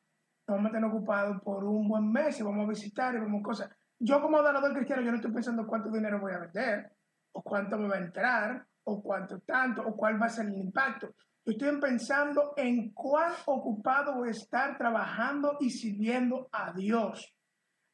nos 0.47 0.57
va 0.57 0.61
a 0.61 0.63
mantener 0.63 0.89
ocupados 0.89 1.43
por 1.43 1.65
un 1.65 1.89
buen 1.89 2.13
mes 2.13 2.39
y 2.39 2.45
vamos 2.45 2.65
a 2.65 2.69
visitar 2.69 3.13
y 3.13 3.19
vamos 3.19 3.41
a 3.41 3.43
cosas. 3.43 3.71
Yo 3.99 4.23
como 4.23 4.41
donador 4.41 4.73
cristiano, 4.73 5.03
yo 5.03 5.11
no 5.11 5.17
estoy 5.17 5.33
pensando 5.33 5.67
cuánto 5.67 5.91
dinero 5.91 6.21
voy 6.21 6.33
a 6.33 6.39
vender, 6.39 6.93
o 7.33 7.43
cuánto 7.43 7.77
me 7.77 7.89
va 7.89 7.97
a 7.97 8.03
entrar, 8.03 8.65
o 8.85 9.03
cuánto 9.03 9.41
tanto, 9.41 9.83
o 9.83 9.97
cuál 9.97 10.23
va 10.23 10.27
a 10.27 10.29
ser 10.29 10.47
el 10.47 10.59
impacto. 10.59 11.09
Yo 11.45 11.53
estoy 11.55 11.81
pensando 11.81 12.55
en 12.57 12.93
cuán 12.93 13.33
ocupado 13.47 14.15
voy 14.15 14.29
a 14.29 14.31
estar 14.31 14.79
trabajando 14.79 15.57
y 15.59 15.71
sirviendo 15.71 16.49
a 16.53 16.73
Dios. 16.73 17.35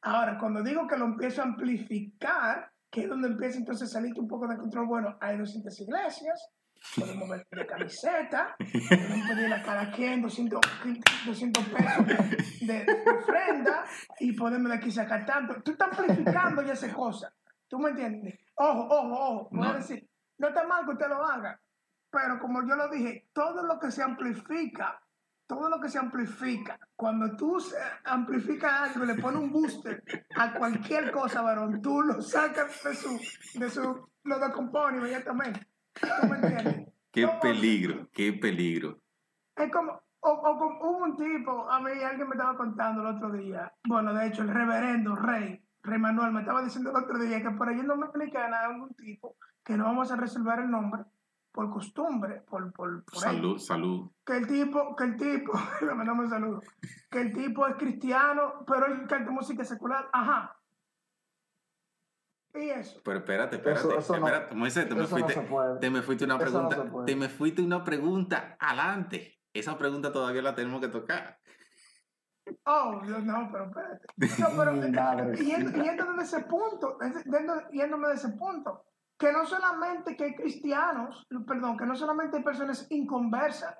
Ahora, 0.03 0.37
cuando 0.37 0.61
digo 0.61 0.85
que 0.85 0.97
lo 0.97 1.05
empiezo 1.05 1.41
a 1.41 1.45
amplificar, 1.45 2.69
que 2.91 3.01
es 3.01 3.09
donde 3.09 3.29
empieza 3.29 3.57
entonces 3.57 3.89
a 3.89 3.93
salir 3.93 4.13
un 4.19 4.27
poco 4.27 4.47
de 4.47 4.55
control, 4.55 4.85
bueno, 4.85 5.17
hay 5.19 5.35
200 5.35 5.81
iglesias, 5.81 6.53
podemos 6.95 7.29
vender 7.29 7.67
camiseta, 7.67 8.55
podemos 8.57 9.27
pedir 9.29 9.53
a 9.53 9.63
cada 9.63 9.91
quien 9.91 10.21
200, 10.21 10.61
200 11.25 11.65
pesos 11.69 12.07
de, 12.61 12.85
ofrenda 13.17 13.85
y 14.19 14.33
podemos 14.33 14.69
de 14.69 14.77
aquí 14.77 14.91
sacar 14.91 15.25
tanto. 15.25 15.61
Tú 15.63 15.71
estás 15.71 15.97
amplificando 15.97 16.61
ya 16.61 16.73
esa 16.73 16.93
cosa. 16.93 17.33
¿Tú 17.67 17.79
me 17.79 17.89
entiendes? 17.89 18.39
Ojo, 18.55 18.87
ojo, 18.89 19.13
ojo. 19.13 19.49
Voy 19.51 19.67
a 19.67 19.73
decir, 19.73 20.07
no 20.37 20.49
está 20.49 20.67
mal 20.67 20.85
que 20.85 20.91
usted 20.91 21.07
lo 21.07 21.25
haga, 21.25 21.59
pero 22.11 22.39
como 22.39 22.67
yo 22.67 22.75
lo 22.75 22.89
dije, 22.89 23.29
todo 23.33 23.63
lo 23.63 23.79
que 23.79 23.89
se 23.89 24.03
amplifica, 24.03 25.01
todo 25.47 25.69
lo 25.69 25.79
que 25.79 25.89
se 25.89 25.97
amplifica, 25.97 26.77
cuando 26.95 27.35
tú 27.35 27.57
amplificas 28.05 28.91
algo 28.91 29.03
y 29.03 29.07
le 29.07 29.15
pones 29.15 29.41
un 29.41 29.51
booster 29.51 30.03
a 30.35 30.53
cualquier 30.53 31.11
cosa, 31.11 31.41
varón, 31.41 31.81
tú 31.81 32.01
lo 32.01 32.21
sacas 32.21 32.83
de 32.83 32.95
su, 32.95 33.19
de 33.59 33.69
su, 33.69 34.09
lo 34.23 34.39
decompone 34.39 34.97
inmediatamente. 34.97 35.72
Qué 37.11 37.27
peligro, 37.41 38.09
qué 38.11 38.33
peligro. 38.33 38.99
Es 39.55 39.71
como, 39.71 40.01
o, 40.21 40.79
hubo 40.81 40.97
un 40.97 41.15
tipo, 41.15 41.69
a 41.69 41.79
mí 41.79 41.91
alguien 41.91 42.27
me 42.27 42.35
estaba 42.35 42.57
contando 42.57 43.01
el 43.01 43.15
otro 43.15 43.31
día, 43.31 43.71
bueno, 43.87 44.13
de 44.13 44.27
hecho, 44.27 44.41
el 44.41 44.47
reverendo 44.47 45.15
Rey, 45.15 45.63
Rey 45.83 45.99
Manuel, 45.99 46.31
me 46.31 46.39
estaba 46.39 46.63
diciendo 46.63 46.89
el 46.89 47.03
otro 47.03 47.19
día 47.19 47.41
que 47.41 47.51
por 47.51 47.69
ahí 47.69 47.83
no 47.83 47.97
me 47.97 48.07
Dominicana 48.07 48.65
hay 48.65 48.79
un 48.79 48.93
tipo, 48.95 49.35
que 49.63 49.77
no 49.77 49.83
vamos 49.83 50.11
a 50.11 50.15
resolver 50.15 50.59
el 50.59 50.71
nombre, 50.71 51.03
por 51.51 51.69
costumbre, 51.69 52.41
por, 52.49 52.73
por, 52.73 53.03
salud, 53.13 53.59
salud. 53.59 54.09
Que 54.25 54.37
el 54.37 54.47
tipo, 54.47 54.95
que 54.95 55.03
el 55.03 55.17
tipo, 55.17 55.51
le 55.81 55.93
mandamos 55.93 56.29
saludo, 56.29 56.61
que 57.11 57.21
el 57.21 57.33
tipo 57.33 57.67
es 57.67 57.75
cristiano, 57.75 58.63
pero 58.65 58.87
él 58.87 59.05
canta 59.07 59.29
música 59.29 59.63
secular, 59.63 60.09
ajá. 60.11 60.57
¿Y 62.55 62.69
eso? 62.69 63.01
Pero 63.03 63.19
espérate, 63.19 63.55
espérate, 63.55 63.97
espérate, 63.97 64.55
Moisés, 64.55 64.87
te 64.87 64.93
me, 64.93 65.07
fuiste, 65.07 65.47
te 65.81 65.89
me 65.89 66.01
fuiste 66.03 66.25
una 66.25 66.37
pregunta, 66.37 66.85
te 67.05 67.15
me 67.15 67.29
fuiste 67.29 67.61
una 67.63 67.83
pregunta 67.83 68.57
adelante. 68.59 69.39
Esa 69.51 69.77
pregunta 69.77 70.11
todavía 70.11 70.43
la 70.43 70.53
tenemos 70.53 70.79
que 70.79 70.87
tocar. 70.87 71.39
Oh, 72.65 73.01
no, 73.01 73.49
pero 73.51 73.65
espérate. 73.65 74.05
No, 74.39 74.47
pero, 74.57 75.33
yendo, 75.35 76.13
de 76.13 76.23
ese 76.23 76.41
punto, 76.41 76.97
yéndome 77.71 78.09
de 78.09 78.13
ese 78.13 78.29
punto, 78.29 78.85
que 79.17 79.31
no 79.31 79.45
solamente 79.45 80.15
que 80.15 80.25
hay 80.25 80.35
cristianos, 80.35 81.25
perdón, 81.47 81.77
que 81.77 81.85
no 81.85 81.95
solamente 81.95 82.37
hay 82.37 82.43
personas 82.43 82.85
inconversas, 82.91 83.75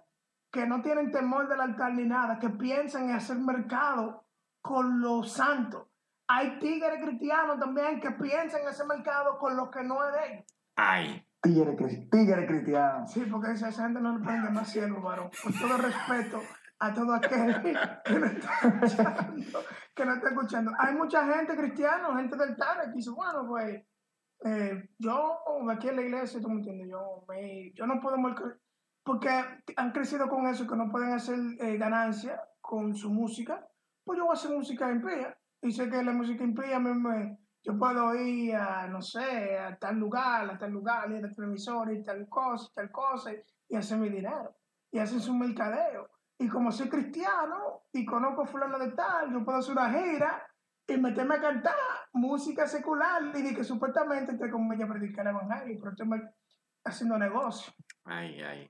que 0.52 0.66
no 0.66 0.82
tienen 0.82 1.12
temor 1.12 1.48
del 1.48 1.62
altar 1.62 1.94
ni 1.94 2.06
nada, 2.06 2.40
que 2.40 2.50
piensan 2.50 3.10
en 3.10 3.16
hacer 3.16 3.38
mercado 3.38 4.26
con 4.62 5.00
los 5.00 5.32
santos 5.32 5.93
hay 6.28 6.60
tigres 6.60 7.04
cristianos 7.04 7.60
también 7.60 8.00
que 8.00 8.12
piensan 8.12 8.62
en 8.62 8.70
ese 8.70 8.86
mercado 8.86 9.38
con 9.38 9.56
lo 9.56 9.70
que 9.70 9.84
no 9.84 10.06
es 10.06 10.14
de 10.14 10.34
ellos. 10.34 10.46
Ay. 10.76 11.28
Tigre, 11.42 11.76
tigre 12.10 12.48
cristiano. 12.48 13.06
Sí, 13.06 13.26
porque 13.30 13.52
esa, 13.52 13.70
gente 13.70 14.00
no 14.00 14.18
le 14.18 14.24
prende 14.24 14.50
más 14.50 14.72
cielo, 14.72 15.02
varón. 15.02 15.30
Con 15.44 15.54
todo 15.54 15.78
respeto 15.78 16.40
a 16.80 16.94
todo 16.94 17.14
aquel 17.14 17.62
que 18.06 18.14
no 18.14 18.26
está 18.26 18.68
escuchando. 18.68 19.60
Que 19.94 20.06
no 20.06 20.14
está 20.14 20.30
escuchando. 20.30 20.72
Hay 20.80 20.96
mucha 20.96 21.26
gente 21.26 21.58
cristiana, 21.58 22.16
gente 22.16 22.38
del 22.38 22.56
Tare, 22.56 22.86
que 22.86 22.96
dice, 22.96 23.10
bueno, 23.10 23.46
pues, 23.46 23.84
eh, 24.46 24.90
yo 24.98 25.42
aquí 25.70 25.90
en 25.90 25.96
la 25.98 26.02
iglesia, 26.04 26.40
tú 26.40 26.48
me 26.48 26.56
entiendes, 26.56 26.88
yo, 26.90 27.26
me, 27.28 27.74
yo 27.74 27.86
no 27.88 28.00
puedo 28.00 28.18
porque 29.04 29.30
han 29.76 29.92
crecido 29.92 30.30
con 30.30 30.48
eso, 30.48 30.66
que 30.66 30.78
no 30.78 30.90
pueden 30.90 31.12
hacer 31.12 31.38
eh, 31.60 31.78
ganancia 31.78 32.40
con 32.62 32.96
su 32.96 33.12
música, 33.12 33.68
pues 34.06 34.18
yo 34.18 34.26
voy 34.26 34.32
a 34.32 34.40
hacer 34.40 34.52
música 34.52 34.90
en 34.90 35.02
sé 35.72 35.90
que 35.90 36.04
la 36.04 36.12
música 36.12 36.44
impía, 36.44 36.80
me, 36.80 37.38
yo 37.64 37.78
puedo 37.78 38.14
ir 38.16 38.56
a, 38.56 38.88
no 38.88 39.02
sé, 39.02 39.58
a 39.58 39.78
tal 39.78 39.98
lugar, 39.98 40.50
a 40.50 40.58
tal 40.58 40.72
lugar, 40.72 41.10
ir 41.12 41.26
a 41.26 41.32
televisor, 41.32 41.94
y 41.94 42.04
tal 42.04 42.28
cosa, 42.28 42.70
tal 42.76 42.92
cosa, 42.92 43.32
y 43.70 43.76
hacer 43.76 43.98
mi 43.98 44.10
dinero. 44.10 44.56
Y 44.92 45.00
hacen 45.00 45.22
su 45.22 45.34
mercadeo. 45.34 46.10
Y 46.38 46.50
como 46.50 46.72
soy 46.72 46.90
cristiano 46.90 47.84
y 47.94 48.06
conozco 48.06 48.46
fulano 48.46 48.78
de 48.78 48.92
tal, 48.92 49.32
yo 49.32 49.46
puedo 49.46 49.60
hacer 49.60 49.72
una 49.72 49.90
gira 49.90 50.46
y 50.86 50.98
meterme 50.98 51.36
a 51.36 51.42
cantar 51.42 51.76
música 52.12 52.68
secular 52.68 53.32
y 53.34 53.56
que 53.56 53.64
supuestamente 53.64 54.34
estoy 54.34 54.52
como 54.52 54.74
ella 54.74 54.88
predicar 54.88 55.26
el 55.26 55.36
evangelio, 55.36 55.80
pero 55.80 55.92
estoy 55.92 56.08
haciendo 56.84 57.18
negocio. 57.18 57.72
Ay, 58.04 58.42
ay. 58.42 58.70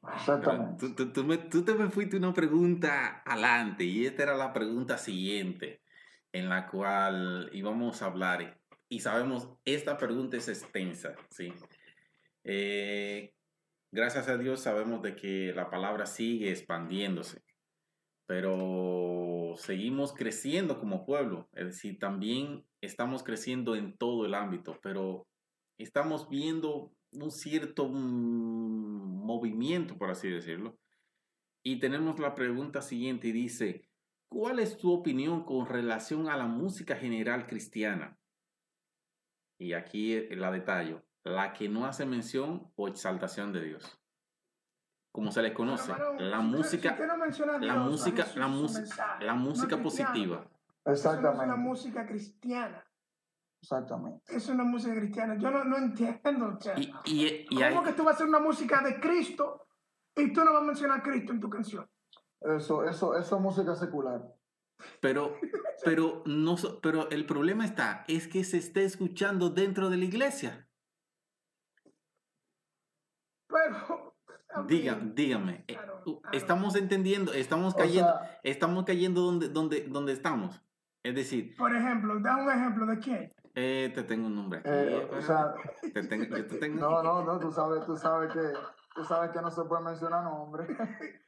Tú, 0.77 0.93
tú, 0.93 1.11
tú, 1.11 1.23
me, 1.23 1.37
tú 1.37 1.63
te 1.63 1.73
me 1.73 1.89
fuiste 1.89 2.17
una 2.17 2.31
pregunta 2.31 3.23
adelante 3.25 3.83
y 3.83 4.05
esta 4.05 4.23
era 4.23 4.35
la 4.35 4.53
pregunta 4.53 4.99
siguiente 4.99 5.82
en 6.33 6.49
la 6.49 6.67
cual 6.67 7.49
íbamos 7.53 8.01
a 8.01 8.07
hablar 8.07 8.59
y 8.89 8.99
sabemos, 8.99 9.49
esta 9.65 9.97
pregunta 9.97 10.37
es 10.37 10.49
extensa, 10.49 11.15
¿sí? 11.29 11.53
Eh, 12.43 13.33
gracias 13.91 14.27
a 14.27 14.37
Dios 14.37 14.59
sabemos 14.59 15.01
de 15.01 15.15
que 15.15 15.53
la 15.55 15.69
palabra 15.69 16.05
sigue 16.05 16.51
expandiéndose, 16.51 17.41
pero 18.25 19.53
seguimos 19.57 20.13
creciendo 20.13 20.79
como 20.79 21.05
pueblo, 21.05 21.49
es 21.53 21.65
decir, 21.65 21.97
también 21.97 22.65
estamos 22.81 23.23
creciendo 23.23 23.75
en 23.75 23.97
todo 23.97 24.25
el 24.25 24.33
ámbito, 24.33 24.79
pero 24.81 25.27
estamos 25.77 26.29
viendo 26.29 26.91
un 27.13 27.31
cierto 27.31 27.87
mm, 27.87 29.25
movimiento, 29.25 29.97
por 29.97 30.11
así 30.11 30.29
decirlo, 30.29 30.77
y 31.63 31.79
tenemos 31.79 32.19
la 32.19 32.35
pregunta 32.35 32.81
siguiente 32.81 33.29
y 33.29 33.31
dice, 33.31 33.87
¿Cuál 34.33 34.57
es 34.57 34.77
tu 34.79 34.91
opinión 34.91 35.43
con 35.43 35.67
relación 35.67 36.27
a 36.27 36.35
la 36.35 36.47
música 36.47 36.95
general 36.95 37.45
cristiana? 37.45 38.17
Y 39.59 39.73
aquí 39.73 40.13
eh, 40.15 40.35
la 40.35 40.49
detallo, 40.49 41.03
la 41.23 41.53
que 41.53 41.69
no 41.69 41.85
hace 41.85 42.07
mención 42.07 42.71
o 42.75 42.87
exaltación 42.87 43.53
de 43.53 43.63
Dios. 43.63 44.01
Como 45.11 45.31
se 45.31 45.43
le 45.43 45.53
conoce, 45.53 45.93
la 46.17 46.39
música, 46.39 46.97
la 47.61 47.77
música, 47.77 48.25
la 48.35 48.47
música, 48.47 49.19
la 49.21 49.35
música 49.35 49.83
positiva. 49.83 50.49
Exactamente. 50.83 51.43
Es 51.43 51.47
una 51.47 51.55
música 51.55 52.05
cristiana. 52.07 52.83
Exactamente. 53.61 54.35
Es 54.35 54.49
una 54.49 54.63
música 54.63 54.95
cristiana. 54.95 55.37
Yo 55.37 55.51
no, 55.51 55.63
no 55.63 55.77
entiendo. 55.77 56.57
Y, 57.05 57.45
¿Cómo 57.69 57.83
que 57.83 57.93
tú 57.93 58.03
vas 58.03 58.13
a 58.13 58.15
hacer 58.15 58.27
una 58.27 58.39
música 58.39 58.81
de 58.81 58.99
Cristo 58.99 59.67
y 60.15 60.33
tú 60.33 60.43
no 60.43 60.53
vas 60.53 60.63
a 60.63 60.65
mencionar 60.65 60.99
a 61.01 61.03
Cristo 61.03 61.33
en 61.33 61.39
tu 61.39 61.51
canción? 61.51 61.87
Eso, 62.43 62.83
eso, 62.83 63.17
eso 63.17 63.35
es 63.35 63.41
música 63.41 63.75
secular. 63.75 64.21
Pero, 64.99 65.37
pero, 65.85 66.23
no, 66.25 66.55
pero 66.81 67.09
el 67.09 67.25
problema 67.25 67.65
está, 67.65 68.03
es 68.07 68.27
que 68.27 68.43
se 68.43 68.57
está 68.57 68.81
escuchando 68.81 69.49
dentro 69.49 69.89
de 69.89 69.97
la 69.97 70.05
iglesia. 70.05 70.67
Pero, 73.47 74.15
dígame, 74.67 75.63
eh, 75.67 75.77
estamos 76.33 76.75
entendiendo, 76.75 77.33
estamos 77.33 77.75
cayendo, 77.75 78.13
estamos 78.43 78.83
cayendo 78.83 79.21
donde, 79.21 79.49
donde, 79.49 79.81
donde 79.87 80.13
estamos. 80.13 80.61
Es 81.03 81.15
decir. 81.15 81.55
Por 81.57 81.75
ejemplo, 81.75 82.19
da 82.19 82.37
un 82.37 82.49
ejemplo 82.49 82.85
de 82.85 82.99
qué. 82.99 83.35
Eh, 83.55 83.91
te 83.93 84.03
tengo 84.03 84.27
un 84.27 84.35
nombre 84.35 84.59
aquí. 84.59 84.69
Eh, 84.69 85.09
o 85.11 85.21
sea, 85.21 85.53
te 85.93 86.03
tengo, 86.03 86.25
yo 86.35 86.47
te 86.47 86.57
tengo... 86.57 86.79
No, 86.79 87.03
no, 87.03 87.23
no, 87.23 87.39
tú 87.39 87.51
sabes, 87.51 87.85
tú 87.85 87.95
sabes 87.95 88.33
que, 88.33 88.53
tú 88.95 89.03
sabes 89.03 89.31
que 89.31 89.41
no 89.41 89.51
se 89.51 89.63
puede 89.65 89.83
mencionar 89.83 90.23
nombre. 90.23 90.65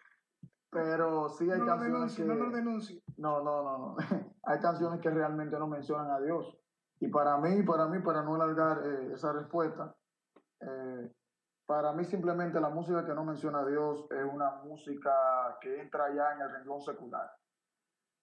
Pero 0.76 1.30
sí 1.30 1.50
hay 1.50 1.62
canciones 1.62 2.16
que... 2.16 2.26
No 2.26 2.36
lo 2.36 2.50
denuncie. 2.50 3.02
No, 3.16 3.42
no, 3.42 3.64
no, 3.64 3.78
no. 3.78 3.96
hay 4.44 4.60
canciones 4.60 5.00
que 5.00 5.10
realmente 5.10 5.58
no 5.58 5.68
mencionan 5.68 6.12
a 6.12 6.20
Dios. 6.20 6.58
Y 7.00 7.08
para 7.08 7.38
mí, 7.38 7.64
para 7.64 7.88
mí, 7.88 8.00
para 8.00 8.24
no 8.24 8.36
alargar 8.36 8.82
eh, 8.86 9.14
esa 9.14 9.32
respuesta, 9.32 9.96
eh, 10.60 11.12
para 11.66 11.94
mí 11.94 12.04
simplemente 12.04 12.60
la 12.60 12.70
música 12.70 13.06
que 13.06 13.14
no 13.14 13.24
menciona 13.24 13.60
a 13.60 13.66
Dios 13.66 14.06
es 14.12 14.26
una 14.30 14.52
música 14.66 15.12
que 15.62 15.82
entra 15.82 16.14
ya 16.14 16.34
en 16.34 16.42
el 16.42 16.52
renglón 16.52 16.82
secular. 16.82 17.32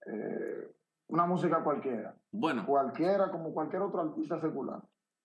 Eh, 0.07 0.77
una 1.09 1.25
música 1.25 1.65
cualquiera. 1.65 2.15
Bueno. 2.31 2.67
Cualquiera, 2.67 3.31
como 3.31 3.55
cualquier 3.55 3.81
otro 3.81 4.03
artista 4.03 4.39
secular. 4.39 4.83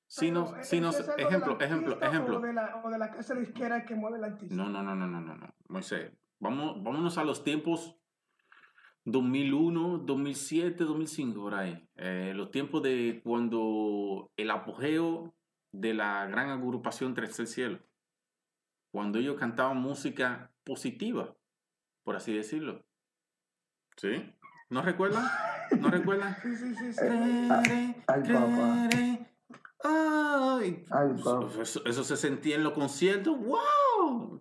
Si 0.10 0.32
nos, 0.32 0.54
si 0.66 0.80
nos, 0.80 0.98
ejemplo, 1.18 1.60
ejemplo, 1.60 2.02
ejemplo. 2.02 2.38
O 2.38 2.40
de, 2.40 2.54
la, 2.54 2.82
o 2.86 2.90
de 2.90 2.98
la 2.98 3.12
casa 3.12 3.36
de 3.36 3.44
izquierda 3.44 3.84
que 3.84 3.96
mueve 3.96 4.18
el 4.18 4.24
artista. 4.24 4.56
No, 4.56 4.70
no, 4.70 4.82
no, 4.82 4.96
no, 4.96 5.06
no, 5.06 5.20
no, 5.20 5.36
no. 5.36 5.54
Moisés, 5.68 6.14
vamos, 6.40 6.82
vámonos 6.84 7.18
a 7.18 7.24
los 7.24 7.44
tiempos 7.44 7.98
2001, 9.06 10.00
2007, 10.00 10.84
2005, 10.84 11.40
por 11.40 11.56
ahí. 11.56 11.90
Eh, 11.96 12.34
los 12.36 12.52
tiempos 12.52 12.84
de 12.84 13.22
cuando 13.24 14.32
el 14.36 14.52
apogeo 14.52 15.34
de 15.72 15.94
la 15.94 16.26
gran 16.28 16.50
agrupación 16.50 17.14
Tres 17.14 17.38
del 17.38 17.48
Cielo. 17.48 17.80
Cuando 18.92 19.20
ellos 19.20 19.38
cantaban 19.38 19.78
música 19.78 20.52
positiva, 20.64 21.36
por 22.04 22.16
así 22.16 22.34
decirlo. 22.34 22.86
¿Sí? 23.96 24.34
¿No 24.70 24.82
recuerdan? 24.82 25.26
¿No 25.80 25.90
recuerdan? 25.90 26.36
Sí, 26.42 26.56
sí, 26.56 26.76
sí. 26.76 26.94
sí. 26.94 27.06
Ay, 28.08 28.22
papá. 28.34 28.90
Ay, 29.84 30.86
Eso, 31.62 31.86
eso, 31.86 32.04
se 32.04 32.18
sentía 32.18 32.56
en 32.56 32.64
los 32.64 32.74
conciertos. 32.74 33.38
¡Wow! 33.38 33.87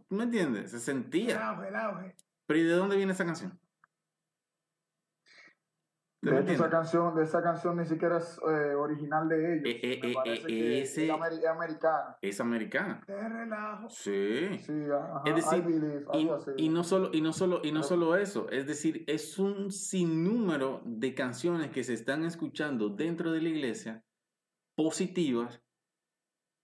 ¿Me 0.08 0.24
entiendes? 0.24 0.70
Se 0.70 0.78
sentía. 0.78 1.36
El 1.36 1.42
auge, 1.42 1.68
el 1.68 1.76
auge. 1.76 2.16
Pero 2.46 2.60
¿y 2.60 2.62
de 2.64 2.72
dónde 2.72 2.96
viene 2.96 3.12
esa 3.12 3.24
canción? 3.24 3.58
De 6.22 6.52
esa 6.52 6.68
canción, 6.68 7.14
de 7.14 7.22
esa 7.22 7.42
canción 7.42 7.76
ni 7.76 7.84
siquiera 7.84 8.18
es 8.18 8.40
eh, 8.48 8.74
original 8.74 9.28
de 9.28 9.54
ellos. 9.54 9.64
Eh, 9.66 10.00
eh, 10.02 10.80
ese, 10.82 11.04
es, 11.04 11.10
americana. 11.10 12.18
Es 12.20 12.40
americana. 12.40 13.04
De 13.06 13.28
relajo. 13.28 13.88
Sí. 13.90 14.58
sí 14.58 14.72
ajá, 14.90 15.22
es 15.24 15.36
decir, 15.36 15.64
y, 16.56 16.68
no 16.68 16.82
solo, 16.82 17.10
y 17.12 17.20
no 17.20 17.32
solo, 17.32 17.60
y 17.62 17.70
no 17.70 17.82
solo 17.84 18.16
eso, 18.16 18.48
es 18.50 18.66
decir, 18.66 19.04
es 19.06 19.38
un 19.38 19.70
sinnúmero 19.70 20.82
de 20.84 21.14
canciones 21.14 21.70
que 21.70 21.84
se 21.84 21.92
están 21.92 22.24
escuchando 22.24 22.88
dentro 22.88 23.30
de 23.30 23.42
la 23.42 23.48
iglesia 23.50 24.02
positivas 24.74 25.62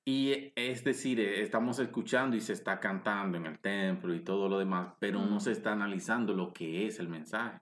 y 0.05 0.53
es 0.57 0.83
decir, 0.83 1.21
estamos 1.21 1.79
escuchando 1.79 2.37
y 2.37 2.41
se 2.41 2.53
está 2.55 2.81
cantando 2.81 3.39
en 3.39 3.47
el 3.47 3.61
templo 3.61 4.13
y 4.15 4.25
todo 4.25 4.49
lo 4.49 4.59
demás, 4.59 4.95
pero 4.99 5.21
no 5.25 5.39
se 5.39 5.53
está 5.53 5.73
analizando 5.73 6.35
lo 6.35 6.53
que 6.53 6.87
es 6.87 6.99
el 6.99 7.09
mensaje. 7.09 7.61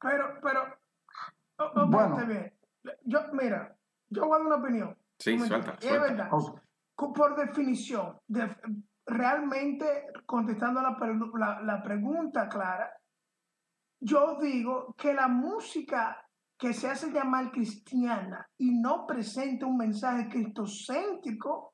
Pero, 0.00 0.38
pero, 0.42 0.78
bueno. 1.86 2.18
Yo, 3.04 3.20
mira, 3.32 3.76
yo 4.08 4.26
voy 4.26 4.34
a 4.34 4.38
dar 4.38 4.46
una 4.46 4.56
opinión. 4.56 4.96
Sí, 5.18 5.38
suelta, 5.38 5.76
Es 5.80 6.00
verdad. 6.00 6.30
Por 6.96 7.36
definición, 7.36 8.18
realmente 9.06 10.06
contestando 10.26 10.80
la, 10.82 11.60
la 11.62 11.82
pregunta 11.82 12.48
clara, 12.48 12.92
yo 14.00 14.38
digo 14.40 14.94
que 14.98 15.14
la 15.14 15.28
música 15.28 16.26
que 16.60 16.74
se 16.74 16.88
hace 16.88 17.10
llamar 17.10 17.50
cristiana 17.50 18.46
y 18.58 18.78
no 18.78 19.06
presenta 19.06 19.64
un 19.64 19.78
mensaje 19.78 20.28
cristocéntrico, 20.28 21.72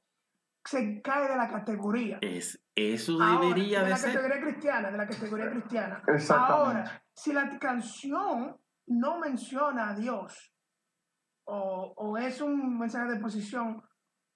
se 0.65 1.03
cae 1.03 1.29
de 1.29 1.37
la 1.37 1.49
categoría. 1.49 2.19
Es, 2.21 2.65
eso 2.73 3.19
debería 3.19 3.81
de, 3.81 3.87
de 3.87 3.91
la 3.91 4.01
categoría 4.01 4.41
cristiana, 4.41 4.91
de 4.93 4.97
la 4.97 5.09
categoría 5.09 5.51
cristiana. 5.51 6.03
Ahora, 6.31 7.03
si 7.13 7.33
la 7.33 7.59
canción 7.59 8.57
no 8.87 9.19
menciona 9.19 9.91
a 9.91 9.95
Dios 9.95 10.55
o, 11.49 11.93
o 11.97 12.17
es 12.17 12.41
un 12.41 12.79
mensaje 12.79 13.13
de 13.13 13.21
posición, 13.21 13.83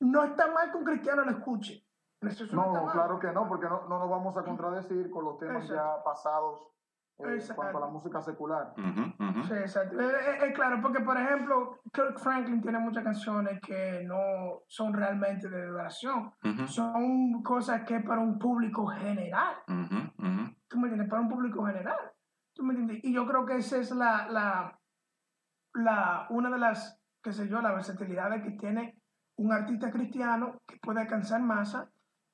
no 0.01 0.25
está 0.25 0.51
mal 0.53 0.73
que 0.73 0.79
un 0.79 0.85
cristiano 0.85 1.25
lo 1.25 1.31
escuche. 1.31 1.87
no, 2.53 2.91
claro 2.91 3.21
que 3.21 3.31
no, 3.33 3.49
porque 3.49 3.67
no, 3.67 3.87
no, 3.89 4.01
nos 4.01 4.11
vamos 4.11 4.37
a 4.37 4.43
contradecir 4.43 5.11
con 5.11 5.25
los 5.25 5.39
temas 5.39 5.69
ya 5.69 6.03
pasados 6.05 6.61
eh, 7.25 7.39
en 7.39 7.55
cuanto 7.55 7.79
a 7.79 7.81
la 7.81 7.87
música 7.87 8.21
secular. 8.21 8.73
Sí, 8.77 9.55
exacto. 9.55 10.01
Es, 10.01 10.55
claro, 10.55 10.81
porque 10.83 11.01
por 11.01 11.17
ejemplo, 11.17 11.81
Kirk 11.93 12.19
Franklin 12.19 12.61
tiene 12.61 12.79
muchas 12.79 13.05
canciones 13.05 13.61
que 13.61 14.03
no 14.05 14.63
son 14.67 14.93
realmente 14.93 15.49
de 15.49 15.63
adoración. 15.63 16.33
Son 16.67 17.43
cosas 17.43 17.83
que 17.85 18.01
para 18.01 18.21
un 18.21 18.39
público 18.39 18.87
general. 18.87 19.57
¿Tú 19.67 20.79
me 20.79 20.89
entiendes? 20.89 21.09
Para 21.09 21.23
un 21.23 21.29
público 21.29 21.65
general. 21.65 21.99
Y 23.03 23.13
yo 23.13 23.27
creo 23.27 23.47
que 23.47 23.57
esa 23.57 23.79
es 23.79 23.91
la, 23.93 24.29
la, 24.29 24.79
la, 25.75 26.27
una 26.31 26.51
de 26.51 26.59
las, 26.59 27.01
qué 27.23 27.33
sé 27.33 27.49
yo, 27.49 27.61
la 27.61 27.73
versatilidad 27.73 28.43
que 28.43 28.51
tiene 28.53 29.01
un 29.37 29.53
artista 29.53 29.91
cristiano 29.91 30.59
que 30.67 30.77
puede 30.83 31.01
alcanzar 31.01 31.41
masa, 31.41 31.91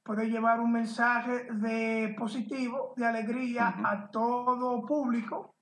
puede 0.07 0.31
llevar 0.31 0.61
un 0.61 0.73
mensaje 0.73 1.49
de 1.53 2.15
positivo, 2.17 2.95
de 2.97 3.07
alegría 3.07 3.75
a 3.85 4.09
todo 4.11 4.87
público 4.87 5.57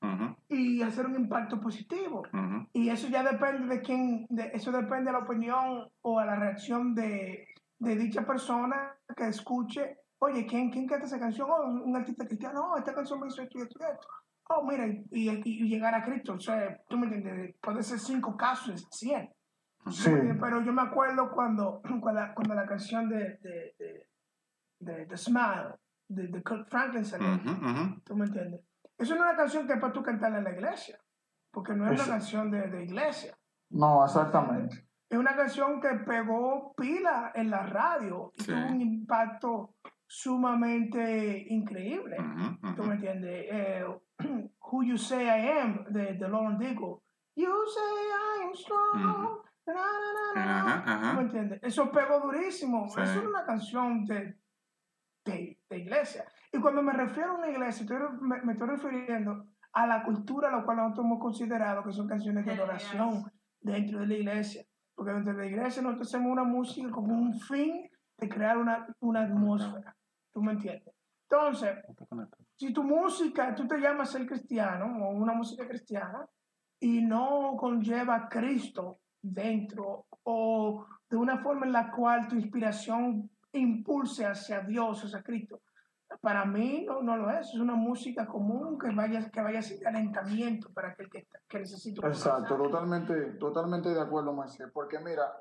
y 0.48 0.82
hacer 0.82 1.06
un 1.06 1.16
impacto 1.16 1.60
positivo. 1.60 2.22
Y 2.72 2.90
eso 2.90 3.08
ya 3.08 3.22
depende 3.22 3.74
de 3.74 3.80
quién, 3.80 4.26
de, 4.28 4.50
eso 4.52 4.70
depende 4.70 5.06
de 5.06 5.12
la 5.12 5.24
opinión 5.24 5.88
o 6.02 6.18
a 6.20 6.26
la 6.26 6.36
reacción 6.36 6.94
de, 6.94 7.48
de 7.78 7.96
dicha 7.96 8.26
persona 8.26 8.94
que 9.16 9.28
escuche, 9.28 9.98
oye, 10.18 10.46
¿quién, 10.46 10.70
quién 10.70 10.86
canta 10.86 11.06
esa 11.06 11.18
canción? 11.18 11.48
Oh, 11.50 11.64
un 11.64 11.96
artista 11.96 12.26
cristiano, 12.26 12.72
oh, 12.72 12.76
esta 12.76 12.94
canción 12.94 13.20
me 13.20 13.28
hizo 13.28 13.42
esto 13.42 13.58
y 13.58 13.62
esto 13.62 13.78
y 13.80 13.82
esto 13.82 14.08
oh, 14.50 14.64
mira, 14.64 14.86
y, 14.86 15.68
llegar 15.68 15.94
a 15.94 16.04
Cristo. 16.04 16.34
O 16.34 16.40
sea, 16.40 16.80
tú 16.88 16.98
me 16.98 17.06
entiendes, 17.06 17.54
puede 17.60 17.82
ser 17.82 17.98
cinco 17.98 18.36
casos, 18.36 18.86
cien. 18.90 19.30
Sí. 19.90 20.10
Pero 20.40 20.62
yo 20.62 20.72
me 20.72 20.82
acuerdo 20.82 21.30
cuando, 21.30 21.80
cuando, 22.00 22.12
la, 22.12 22.34
cuando 22.34 22.54
la 22.54 22.66
canción 22.66 23.08
de, 23.08 23.38
de, 23.42 24.03
de, 24.84 25.06
de, 25.06 25.16
Smile, 25.16 25.74
de, 26.08 26.28
de 26.28 26.42
Kirk 26.42 26.68
Franklin 26.68 27.04
salió. 27.04 27.40
¿Tú 28.04 28.16
me 28.16 28.26
entiendes? 28.26 28.60
Eso 28.96 29.14
no 29.14 29.24
es 29.24 29.30
una 29.30 29.36
canción 29.36 29.66
que 29.66 29.74
es 29.74 29.80
para 29.80 29.92
tú 29.92 30.02
cantarla 30.02 30.38
en 30.38 30.44
la 30.44 30.52
iglesia, 30.52 30.98
porque 31.50 31.74
no 31.74 31.90
es 31.90 32.00
una 32.00 32.08
canción 32.14 32.50
de, 32.50 32.68
de 32.68 32.84
iglesia. 32.84 33.36
No, 33.70 34.04
exactamente. 34.04 34.86
Es 35.08 35.18
una 35.18 35.34
canción 35.34 35.80
que 35.80 35.88
pegó 36.06 36.74
pila 36.74 37.32
en 37.34 37.50
la 37.50 37.66
radio 37.66 38.32
y 38.36 38.44
tuvo 38.44 38.66
un 38.66 38.80
impacto 38.80 39.74
sumamente 40.06 41.46
increíble. 41.48 42.16
¿Tú 42.76 42.82
me 42.84 42.94
entiendes? 42.94 43.46
Eh, 43.50 43.84
Who 44.60 44.82
You 44.84 44.96
Say 44.96 45.24
I 45.24 45.58
Am 45.58 45.84
de, 45.90 46.14
de 46.14 46.28
Lauren 46.28 46.58
Diggle. 46.58 46.98
You 47.36 47.50
say 47.66 47.82
I 47.82 48.44
am 48.44 48.54
strong. 48.54 49.40
¿Me 51.16 51.22
entiendes? 51.22 51.60
Eso 51.62 51.90
pegó 51.90 52.20
durísimo. 52.20 52.86
Eso 52.86 53.02
es 53.02 53.16
una 53.24 53.44
canción 53.44 54.04
de, 54.04 54.38
de, 55.24 55.58
de, 55.68 55.78
iglesia. 55.78 56.24
Y 56.52 56.60
cuando 56.60 56.82
me 56.82 56.92
refiero 56.92 57.32
a 57.32 57.38
una 57.38 57.50
iglesia, 57.50 57.86
me, 58.20 58.52
estoy 58.52 58.68
refiriendo 58.68 59.46
a 59.72 59.86
la 59.86 60.02
cultura, 60.04 60.50
lo 60.50 60.64
cual 60.64 60.78
nosotros 60.78 61.06
hemos 61.06 61.20
considerado 61.20 61.82
que 61.82 61.92
son 61.92 62.06
canciones 62.06 62.44
de 62.44 62.52
adoración 62.52 63.24
dentro 63.60 64.00
de 64.00 64.06
la 64.06 64.14
iglesia. 64.14 64.64
Porque 64.94 65.12
dentro 65.12 65.32
de 65.32 65.38
la 65.40 65.46
iglesia 65.46 65.82
nosotros 65.82 66.08
hacemos 66.08 66.30
una 66.30 66.44
música 66.44 66.90
como 66.90 67.14
un 67.14 67.38
fin 67.40 67.90
de 68.18 68.28
crear 68.28 68.58
una, 68.58 68.86
una 69.00 69.22
atmósfera. 69.22 69.96
¿Tú 70.32 70.42
me 70.42 70.52
entiendes? 70.52 70.94
Entonces, 71.28 71.78
si 72.56 72.72
tu 72.72 72.84
música, 72.84 73.54
tú 73.54 73.66
te 73.66 73.78
llamas 73.78 74.10
ser 74.10 74.26
cristiano 74.26 75.06
o 75.06 75.10
una 75.10 75.32
música 75.32 75.66
cristiana 75.66 76.26
y 76.78 77.02
no 77.02 77.56
conlleva 77.58 78.14
a 78.14 78.28
Cristo 78.28 79.00
dentro 79.20 80.06
o 80.22 80.86
de 81.08 81.16
una 81.16 81.38
forma 81.38 81.66
en 81.66 81.72
la 81.72 81.90
cual 81.90 82.28
tu 82.28 82.36
inspiración 82.36 83.30
impulse 83.58 84.26
hacia 84.26 84.60
Dios, 84.60 85.04
hacia 85.04 85.22
Cristo, 85.22 85.62
para 86.20 86.44
mí 86.44 86.84
no, 86.86 87.02
no, 87.02 87.16
lo 87.16 87.30
es, 87.30 87.48
es 87.48 87.60
una 87.60 87.74
música 87.74 88.26
común 88.26 88.78
que 88.78 88.94
vaya, 88.94 89.30
que 89.30 89.40
vaya 89.40 89.62
sin 89.62 89.80
calentamiento 89.80 90.72
para 90.72 90.90
aquel 90.90 91.08
que, 91.10 91.26
que 91.48 91.58
necesita. 91.58 92.06
Exacto, 92.06 92.56
totalmente, 92.56 93.14
totalmente 93.38 93.88
de 93.88 94.00
acuerdo, 94.00 94.32
Moisés, 94.32 94.68
porque 94.72 94.98
mira, 95.00 95.32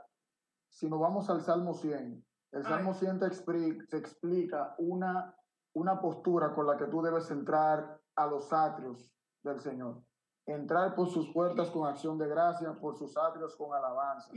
si 0.70 0.90
nos 0.90 1.00
vamos 1.00 1.30
al 1.30 1.42
Salmo 1.42 1.74
100, 1.74 2.26
el 2.54 2.64
Salmo 2.64 2.94
100 2.94 3.20
te 3.20 3.98
explica 3.98 4.76
una 4.78 5.36
una 5.74 6.00
postura 6.00 6.54
con 6.54 6.68
la 6.68 6.78
que 6.78 6.86
tú 6.86 7.02
debes 7.02 7.30
entrar 7.32 8.00
a 8.16 8.28
los 8.28 8.52
atrios 8.54 9.12
del 9.44 9.60
Señor. 9.60 10.02
Entrar 10.46 10.94
por 10.94 11.10
sus 11.10 11.32
puertas 11.32 11.70
con 11.72 11.88
acción 11.88 12.18
de 12.18 12.28
gracia, 12.28 12.74
por 12.74 12.98
sus 12.98 13.18
atrios 13.18 13.56
con 13.56 13.74
alabanza. 13.74 14.30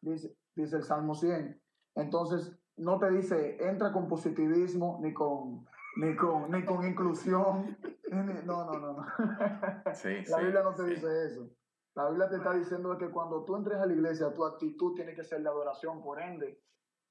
Dice, 0.00 0.36
dice 0.54 0.76
el 0.76 0.82
Salmo 0.82 1.14
100. 1.14 1.60
Entonces, 1.96 2.52
no 2.80 2.98
te 2.98 3.10
dice, 3.10 3.56
entra 3.60 3.92
con 3.92 4.08
positivismo 4.08 4.98
ni 5.02 5.12
con, 5.12 5.66
ni 5.96 6.16
con, 6.16 6.50
ni 6.50 6.64
con 6.64 6.86
inclusión. 6.86 7.76
no, 8.10 8.64
no, 8.64 8.78
no. 8.78 8.92
no. 8.92 9.94
Sí, 9.94 10.24
la 10.28 10.38
Biblia 10.38 10.62
no 10.62 10.74
te 10.74 10.84
dice 10.84 11.26
eso. 11.26 11.48
La 11.94 12.08
Biblia 12.08 12.28
te 12.28 12.36
está 12.36 12.52
diciendo 12.54 12.96
que 12.96 13.10
cuando 13.10 13.44
tú 13.44 13.56
entres 13.56 13.78
a 13.78 13.86
la 13.86 13.92
iglesia, 13.92 14.32
tu 14.32 14.44
actitud 14.44 14.94
tiene 14.94 15.14
que 15.14 15.24
ser 15.24 15.42
de 15.42 15.48
adoración. 15.48 16.02
Por 16.02 16.20
ende, 16.20 16.62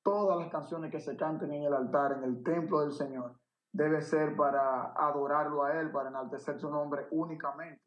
todas 0.04 0.40
las 0.40 0.50
canciones 0.50 0.92
que 0.92 1.00
se 1.00 1.16
canten 1.16 1.54
en 1.54 1.64
el 1.64 1.74
altar, 1.74 2.14
en 2.14 2.24
el 2.24 2.42
templo 2.44 2.82
del 2.82 2.94
Señor, 2.94 3.40
debe 3.72 4.02
ser 4.02 4.36
para 4.36 4.94
adorarlo 4.94 5.64
a 5.64 5.80
Él, 5.80 5.92
para 5.92 6.10
enaltecer 6.10 6.60
su 6.60 6.70
nombre 6.70 7.08
únicamente. 7.12 7.84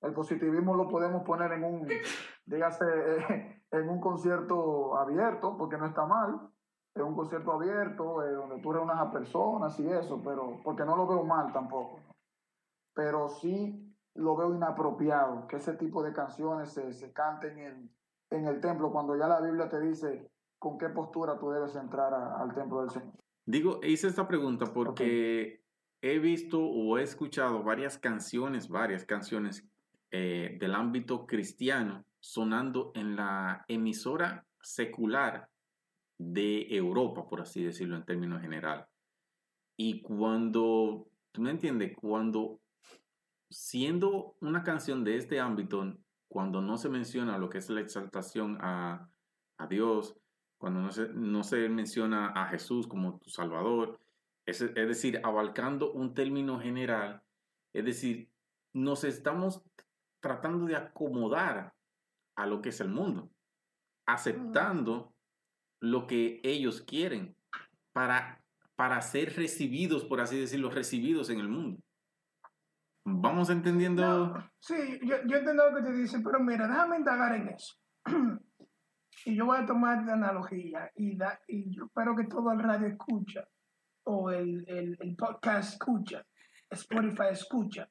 El 0.00 0.12
positivismo 0.12 0.74
lo 0.74 0.88
podemos 0.88 1.24
poner 1.24 1.52
en 1.52 1.64
un, 1.64 1.88
dígase, 2.46 2.84
en 3.70 3.88
un 3.88 4.00
concierto 4.00 4.96
abierto, 4.96 5.56
porque 5.56 5.76
no 5.76 5.86
está 5.86 6.06
mal, 6.06 6.48
en 6.96 7.02
un 7.02 7.14
concierto 7.14 7.52
abierto, 7.52 8.24
eh, 8.24 8.32
donde 8.32 8.60
tú 8.60 8.72
reúnas 8.72 8.98
a 8.98 9.12
personas 9.12 9.78
y 9.78 9.88
eso, 9.88 10.20
pero 10.24 10.60
porque 10.64 10.84
no 10.84 10.96
lo 10.96 11.06
veo 11.06 11.24
mal 11.24 11.52
tampoco. 11.52 12.00
Pero 12.94 13.28
sí 13.28 13.94
lo 14.14 14.36
veo 14.36 14.54
inapropiado 14.54 15.46
que 15.46 15.56
ese 15.56 15.74
tipo 15.74 16.02
de 16.02 16.12
canciones 16.12 16.70
se, 16.72 16.92
se 16.92 17.12
canten 17.12 17.58
en, 17.58 17.90
en 18.30 18.46
el 18.46 18.60
templo, 18.60 18.90
cuando 18.90 19.16
ya 19.16 19.28
la 19.28 19.40
Biblia 19.40 19.68
te 19.68 19.80
dice 19.80 20.30
con 20.58 20.78
qué 20.78 20.88
postura 20.88 21.38
tú 21.38 21.50
debes 21.50 21.76
entrar 21.76 22.12
al 22.14 22.54
templo 22.54 22.80
del 22.80 22.90
Señor. 22.90 23.12
Digo, 23.44 23.80
hice 23.82 24.08
esta 24.08 24.26
pregunta 24.26 24.66
porque 24.72 25.62
he 26.00 26.18
visto 26.18 26.60
o 26.60 26.98
he 26.98 27.02
escuchado 27.02 27.62
varias 27.62 27.98
canciones, 27.98 28.68
varias 28.68 29.04
canciones 29.04 29.68
eh, 30.10 30.56
del 30.58 30.74
ámbito 30.74 31.26
cristiano 31.26 32.04
sonando 32.20 32.90
en 32.94 33.16
la 33.16 33.64
emisora 33.68 34.46
secular 34.60 35.48
de 36.18 36.74
Europa, 36.74 37.28
por 37.28 37.40
así 37.40 37.62
decirlo 37.62 37.96
en 37.96 38.04
términos 38.04 38.40
general. 38.40 38.86
Y 39.76 40.00
cuando, 40.00 41.08
tú 41.32 41.42
me 41.42 41.50
entiendes, 41.50 41.94
cuando 41.96 42.60
siendo 43.50 44.36
una 44.40 44.62
canción 44.62 45.04
de 45.04 45.16
este 45.16 45.40
ámbito, 45.40 45.96
cuando 46.28 46.60
no 46.60 46.76
se 46.78 46.88
menciona 46.88 47.38
lo 47.38 47.48
que 47.48 47.58
es 47.58 47.70
la 47.70 47.80
exaltación 47.80 48.58
a, 48.60 49.08
a 49.58 49.66
Dios, 49.66 50.16
cuando 50.58 50.80
no 50.80 50.90
se, 50.90 51.08
no 51.08 51.44
se 51.44 51.68
menciona 51.68 52.28
a 52.28 52.48
Jesús 52.48 52.86
como 52.86 53.18
tu 53.18 53.30
Salvador, 53.30 54.00
es, 54.46 54.60
es 54.60 54.74
decir, 54.74 55.20
abarcando 55.22 55.92
un 55.92 56.14
término 56.14 56.58
general, 56.58 57.22
es 57.74 57.84
decir, 57.84 58.30
nos 58.72 59.04
estamos 59.04 59.62
tratando 60.20 60.66
de 60.66 60.76
acomodar 60.76 61.74
a 62.36 62.46
lo 62.46 62.62
que 62.62 62.70
es 62.70 62.80
el 62.80 62.88
mundo, 62.88 63.30
aceptando 64.06 65.15
lo 65.80 66.06
que 66.06 66.40
ellos 66.42 66.82
quieren 66.82 67.36
para, 67.92 68.42
para 68.76 69.00
ser 69.02 69.34
recibidos, 69.36 70.04
por 70.04 70.20
así 70.20 70.38
decirlo, 70.38 70.70
recibidos 70.70 71.30
en 71.30 71.40
el 71.40 71.48
mundo. 71.48 71.80
¿Vamos 73.04 73.50
entendiendo? 73.50 74.34
sí, 74.58 74.98
yo, 75.02 75.16
yo 75.26 75.36
entiendo 75.36 75.70
lo 75.70 75.76
que 75.76 75.82
te 75.82 75.92
dicen, 75.92 76.24
pero 76.24 76.40
mira, 76.40 76.66
déjame 76.66 76.96
indagar 76.96 77.36
en 77.36 77.48
eso. 77.48 77.74
Y 79.24 79.34
yo 79.34 79.46
voy 79.46 79.58
a 79.58 79.66
tomar 79.66 80.04
la 80.04 80.12
analogía 80.12 80.90
y, 80.94 81.18
y 81.48 81.74
yo 81.74 81.86
espero 81.86 82.14
que 82.14 82.24
todo 82.24 82.52
el 82.52 82.60
radio 82.60 82.86
escucha 82.86 83.48
o 84.04 84.30
el, 84.30 84.64
el, 84.68 85.16
podcast 85.16 85.72
escucha, 85.72 86.24
Spotify 86.70 87.30
escucha, 87.32 87.88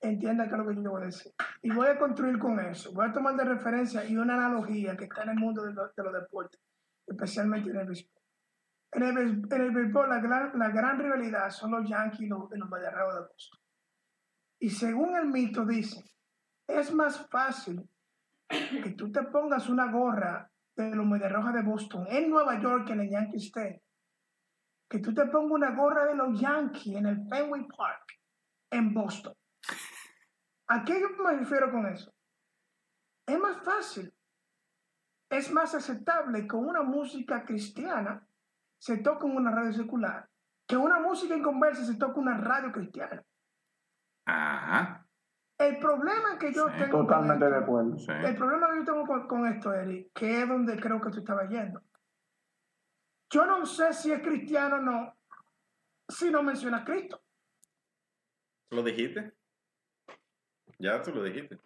entienda 0.00 0.44
qué 0.44 0.52
es 0.52 0.58
lo 0.58 0.68
que 0.68 0.76
yo 0.76 0.90
voy 0.92 1.02
a 1.02 1.06
decir. 1.06 1.32
Y 1.62 1.70
voy 1.70 1.88
a 1.88 1.98
construir 1.98 2.38
con 2.38 2.60
eso. 2.60 2.92
Voy 2.92 3.08
a 3.08 3.12
tomar 3.12 3.34
de 3.36 3.44
referencia 3.44 4.04
y 4.04 4.16
una 4.16 4.34
analogía 4.34 4.96
que 4.96 5.04
está 5.04 5.24
en 5.24 5.30
el 5.30 5.36
mundo 5.36 5.64
de 5.64 5.72
los 5.72 6.12
deportes, 6.12 6.60
especialmente 7.08 7.70
en 7.70 7.76
el 7.76 7.86
béisbol. 7.86 8.22
En 8.90 9.02
el, 9.02 9.18
en 9.50 9.60
el 9.60 9.70
béisbol, 9.70 10.08
la 10.08 10.20
gran, 10.20 10.58
la 10.58 10.68
gran 10.70 10.98
rivalidad 10.98 11.50
son 11.50 11.72
los 11.72 11.88
Yankees 11.88 12.20
y 12.20 12.26
los, 12.26 12.48
los 12.50 12.70
de 12.70 13.20
Boston. 13.28 13.60
Y 14.60 14.70
según 14.70 15.16
el 15.16 15.26
mito 15.26 15.64
dice, 15.64 16.02
es 16.66 16.92
más 16.92 17.28
fácil 17.28 17.88
que 18.48 18.90
tú 18.96 19.12
te 19.12 19.22
pongas 19.24 19.68
una 19.68 19.90
gorra 19.90 20.50
de 20.74 20.94
los 20.94 21.06
Medias 21.06 21.32
Rojas 21.32 21.54
de 21.54 21.62
Boston 21.62 22.06
en 22.08 22.30
Nueva 22.30 22.60
York, 22.60 22.88
en 22.90 23.00
el 23.00 23.10
Yankee 23.10 23.36
State, 23.36 23.82
que 24.88 25.00
tú 25.00 25.12
te 25.12 25.26
pongas 25.26 25.52
una 25.52 25.70
gorra 25.76 26.06
de 26.06 26.14
los 26.14 26.40
Yankees 26.40 26.96
en 26.96 27.06
el 27.06 27.28
Fenway 27.28 27.66
Park 27.76 28.04
en 28.70 28.94
Boston. 28.94 29.34
¿A 30.68 30.84
qué 30.84 31.00
me 31.22 31.36
refiero 31.36 31.70
con 31.70 31.86
eso? 31.86 32.12
Es 33.26 33.38
más 33.38 33.62
fácil, 33.62 34.12
es 35.30 35.50
más 35.52 35.74
aceptable 35.74 36.46
que 36.46 36.56
una 36.56 36.82
música 36.82 37.44
cristiana 37.44 38.26
se 38.78 38.98
toque 38.98 39.26
en 39.26 39.36
una 39.36 39.50
radio 39.50 39.72
secular, 39.72 40.28
que 40.66 40.76
una 40.76 41.00
música 41.00 41.34
en 41.34 41.42
conversa 41.42 41.84
se 41.84 41.96
toque 41.96 42.20
en 42.20 42.28
una 42.28 42.38
radio 42.38 42.72
cristiana. 42.72 43.22
Ajá. 44.26 45.06
El 45.58 45.78
problema 45.78 46.38
que 46.38 46.52
yo 46.52 46.66
tengo. 46.66 47.00
Totalmente 47.00 47.50
de 47.50 47.56
acuerdo. 47.56 47.96
El 48.08 48.36
problema 48.36 48.70
que 48.70 48.78
yo 48.78 48.84
tengo 48.84 49.26
con, 49.26 49.46
esto, 49.46 49.74
Eric, 49.74 50.12
que 50.14 50.42
es 50.42 50.48
donde 50.48 50.78
creo 50.78 51.00
que 51.00 51.10
tú 51.10 51.18
estabas 51.18 51.50
yendo. 51.50 51.82
Yo 53.30 53.44
no 53.44 53.66
sé 53.66 53.92
si 53.92 54.12
es 54.12 54.22
cristiano 54.22 54.76
o 54.76 54.80
no, 54.80 55.16
si 56.08 56.30
no 56.30 56.42
menciona 56.42 56.78
a 56.78 56.84
Cristo. 56.84 57.20
¿Lo 58.70 58.82
dijiste? 58.82 59.34
Ya 60.78 61.02
tú 61.02 61.12
lo 61.12 61.24
dijiste. 61.24 61.58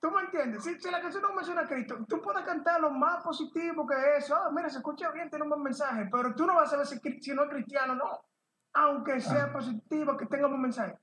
¿Tú 0.00 0.10
me 0.12 0.22
entiendes? 0.22 0.62
Si, 0.62 0.90
la 0.90 1.00
canción 1.00 1.22
no 1.22 1.34
menciona 1.34 1.62
a 1.62 1.66
Cristo, 1.66 1.96
tú 2.08 2.20
puedes 2.22 2.44
cantar 2.44 2.80
lo 2.80 2.90
más 2.90 3.22
positivo 3.22 3.86
que 3.86 3.94
eso. 4.16 4.36
Ah, 4.36 4.50
mira, 4.54 4.68
se 4.68 4.78
escucha 4.78 5.10
bien, 5.10 5.28
tiene 5.28 5.42
un 5.42 5.50
buen 5.50 5.62
mensaje, 5.62 6.08
pero 6.10 6.34
tú 6.34 6.46
no 6.46 6.54
vas 6.54 6.68
a 6.68 6.70
saber 6.70 6.86
si, 6.86 7.20
si 7.20 7.34
no 7.34 7.44
es 7.44 7.50
cristiano 7.50 7.94
o 7.94 7.96
no. 7.96 8.20
Aunque 8.74 9.20
sea 9.20 9.44
ah. 9.44 9.52
positivo, 9.52 10.16
que 10.16 10.26
tenga 10.26 10.46
un 10.46 10.52
buen 10.52 10.62
mensaje. 10.62 10.96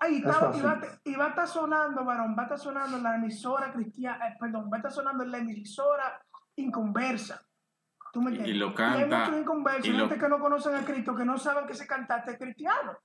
Ahí 0.00 0.16
está, 0.16 0.50
y, 0.54 0.62
va, 0.62 0.80
y 1.04 1.14
va 1.14 1.26
a 1.26 1.28
estar 1.28 1.46
sonando, 1.46 2.04
varón, 2.04 2.34
va 2.36 2.42
a 2.42 2.44
estar 2.46 2.58
sonando 2.58 2.96
en 2.96 3.02
la 3.02 3.16
emisora 3.16 3.70
cristiana, 3.70 4.28
eh, 4.28 4.36
perdón, 4.40 4.70
va 4.72 4.76
a 4.76 4.78
estar 4.78 4.92
sonando 4.92 5.24
en 5.24 5.30
la 5.30 5.38
emisora 5.38 6.20
inconversa. 6.56 7.40
¿Tú 8.10 8.22
me 8.22 8.30
entiendes? 8.30 8.56
Y 8.56 8.58
lo 8.58 8.74
canta. 8.74 8.98
Y 8.98 9.02
hay 9.02 9.08
muchos 9.10 9.40
inconversos, 9.40 9.94
gente 9.94 10.18
que 10.18 10.28
no 10.28 10.40
conocen 10.40 10.74
a 10.74 10.84
Cristo, 10.84 11.14
que 11.14 11.24
no 11.24 11.38
saben 11.38 11.66
que 11.66 11.74
ese 11.74 11.86
cantante 11.86 12.32
es 12.32 12.38
cristiano. 12.38 12.98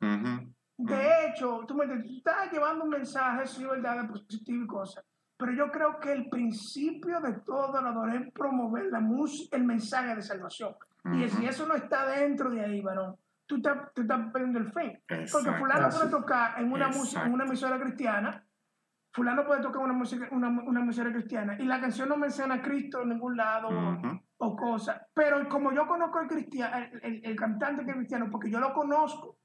De 0.77 1.27
hecho, 1.27 1.65
tú 1.67 1.75
me 1.75 1.83
entiendes, 1.83 2.09
tú 2.09 2.17
estás 2.17 2.51
llevando 2.51 2.85
un 2.85 2.89
mensaje, 2.89 3.45
sí, 3.45 3.63
verdad, 3.65 4.01
de 4.01 4.07
positivo 4.07 4.63
y 4.63 4.67
cosas. 4.67 5.05
Pero 5.37 5.51
yo 5.51 5.71
creo 5.71 5.99
que 5.99 6.13
el 6.13 6.29
principio 6.29 7.19
de 7.19 7.33
todo 7.41 7.81
lo 7.81 8.07
es 8.07 8.31
promover 8.31 8.85
la 8.85 9.01
música, 9.01 9.57
el 9.57 9.65
mensaje 9.65 10.15
de 10.15 10.21
salvación. 10.21 10.75
Y 11.13 11.27
si 11.29 11.45
eso 11.45 11.67
no 11.67 11.75
está 11.75 12.07
dentro 12.07 12.49
de 12.49 12.61
ahí, 12.61 12.81
varón, 12.81 13.15
tú 13.45 13.57
estás, 13.57 13.93
tú 13.93 14.01
estás 14.01 14.31
perdiendo 14.31 14.59
el 14.59 14.71
fe. 14.71 15.03
Porque 15.07 15.51
fulano 15.51 15.89
puede 15.89 16.09
tocar 16.09 16.59
en 16.59 16.71
una 16.71 16.87
música, 16.87 17.25
en 17.25 17.33
una 17.33 17.45
emisora 17.45 17.79
cristiana, 17.79 18.43
fulano 19.11 19.45
puede 19.45 19.61
tocar 19.61 19.81
una 19.81 19.93
música, 19.93 20.27
una, 20.31 20.49
una 20.49 20.81
emisora 20.81 21.11
cristiana, 21.11 21.55
y 21.59 21.65
la 21.65 21.79
canción 21.79 22.09
no 22.09 22.17
menciona 22.17 22.55
a 22.55 22.61
Cristo 22.61 23.01
en 23.01 23.09
ningún 23.09 23.37
lado 23.37 23.69
o, 24.37 24.55
cosas. 24.55 25.01
Pero 25.13 25.47
como 25.47 25.71
yo 25.73 25.87
conozco 25.87 26.19
el, 26.19 26.27
cristiano, 26.27 26.75
el, 27.01 27.21
el, 27.23 27.35
cantante 27.35 27.85
que 27.85 27.91
es 27.91 27.97
cristiano, 27.97 28.27
porque 28.29 28.49
yo 28.49 28.59
lo 28.59 28.73
conozco, 28.73 29.37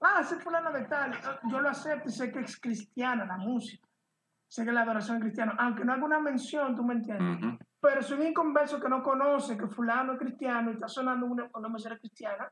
ah, 0.00 0.18
ese 0.20 0.36
fulano 0.36 0.72
de 0.72 0.84
tal, 0.84 1.12
yo 1.50 1.60
lo 1.60 1.70
acepto 1.70 2.08
y 2.08 2.12
sé 2.12 2.30
que 2.30 2.40
es 2.40 2.60
cristiana 2.60 3.24
la 3.24 3.38
música. 3.38 3.87
Sé 4.48 4.64
que 4.64 4.72
la 4.72 4.82
adoración 4.82 5.20
cristiana, 5.20 5.54
aunque 5.58 5.84
no 5.84 5.92
haga 5.92 6.04
una 6.04 6.20
mención, 6.20 6.74
tú 6.74 6.82
me 6.82 6.94
entiendes. 6.94 7.58
Pero 7.80 8.02
si 8.02 8.14
un 8.14 8.26
inconverso 8.26 8.80
que 8.80 8.88
no 8.88 9.02
conoce 9.02 9.58
que 9.58 9.68
fulano 9.68 10.14
es 10.14 10.18
cristiano 10.18 10.70
y 10.70 10.74
está 10.74 10.88
sonando 10.88 11.26
una, 11.26 11.48
una 11.54 11.68
emisora 11.68 11.98
cristiana, 11.98 12.50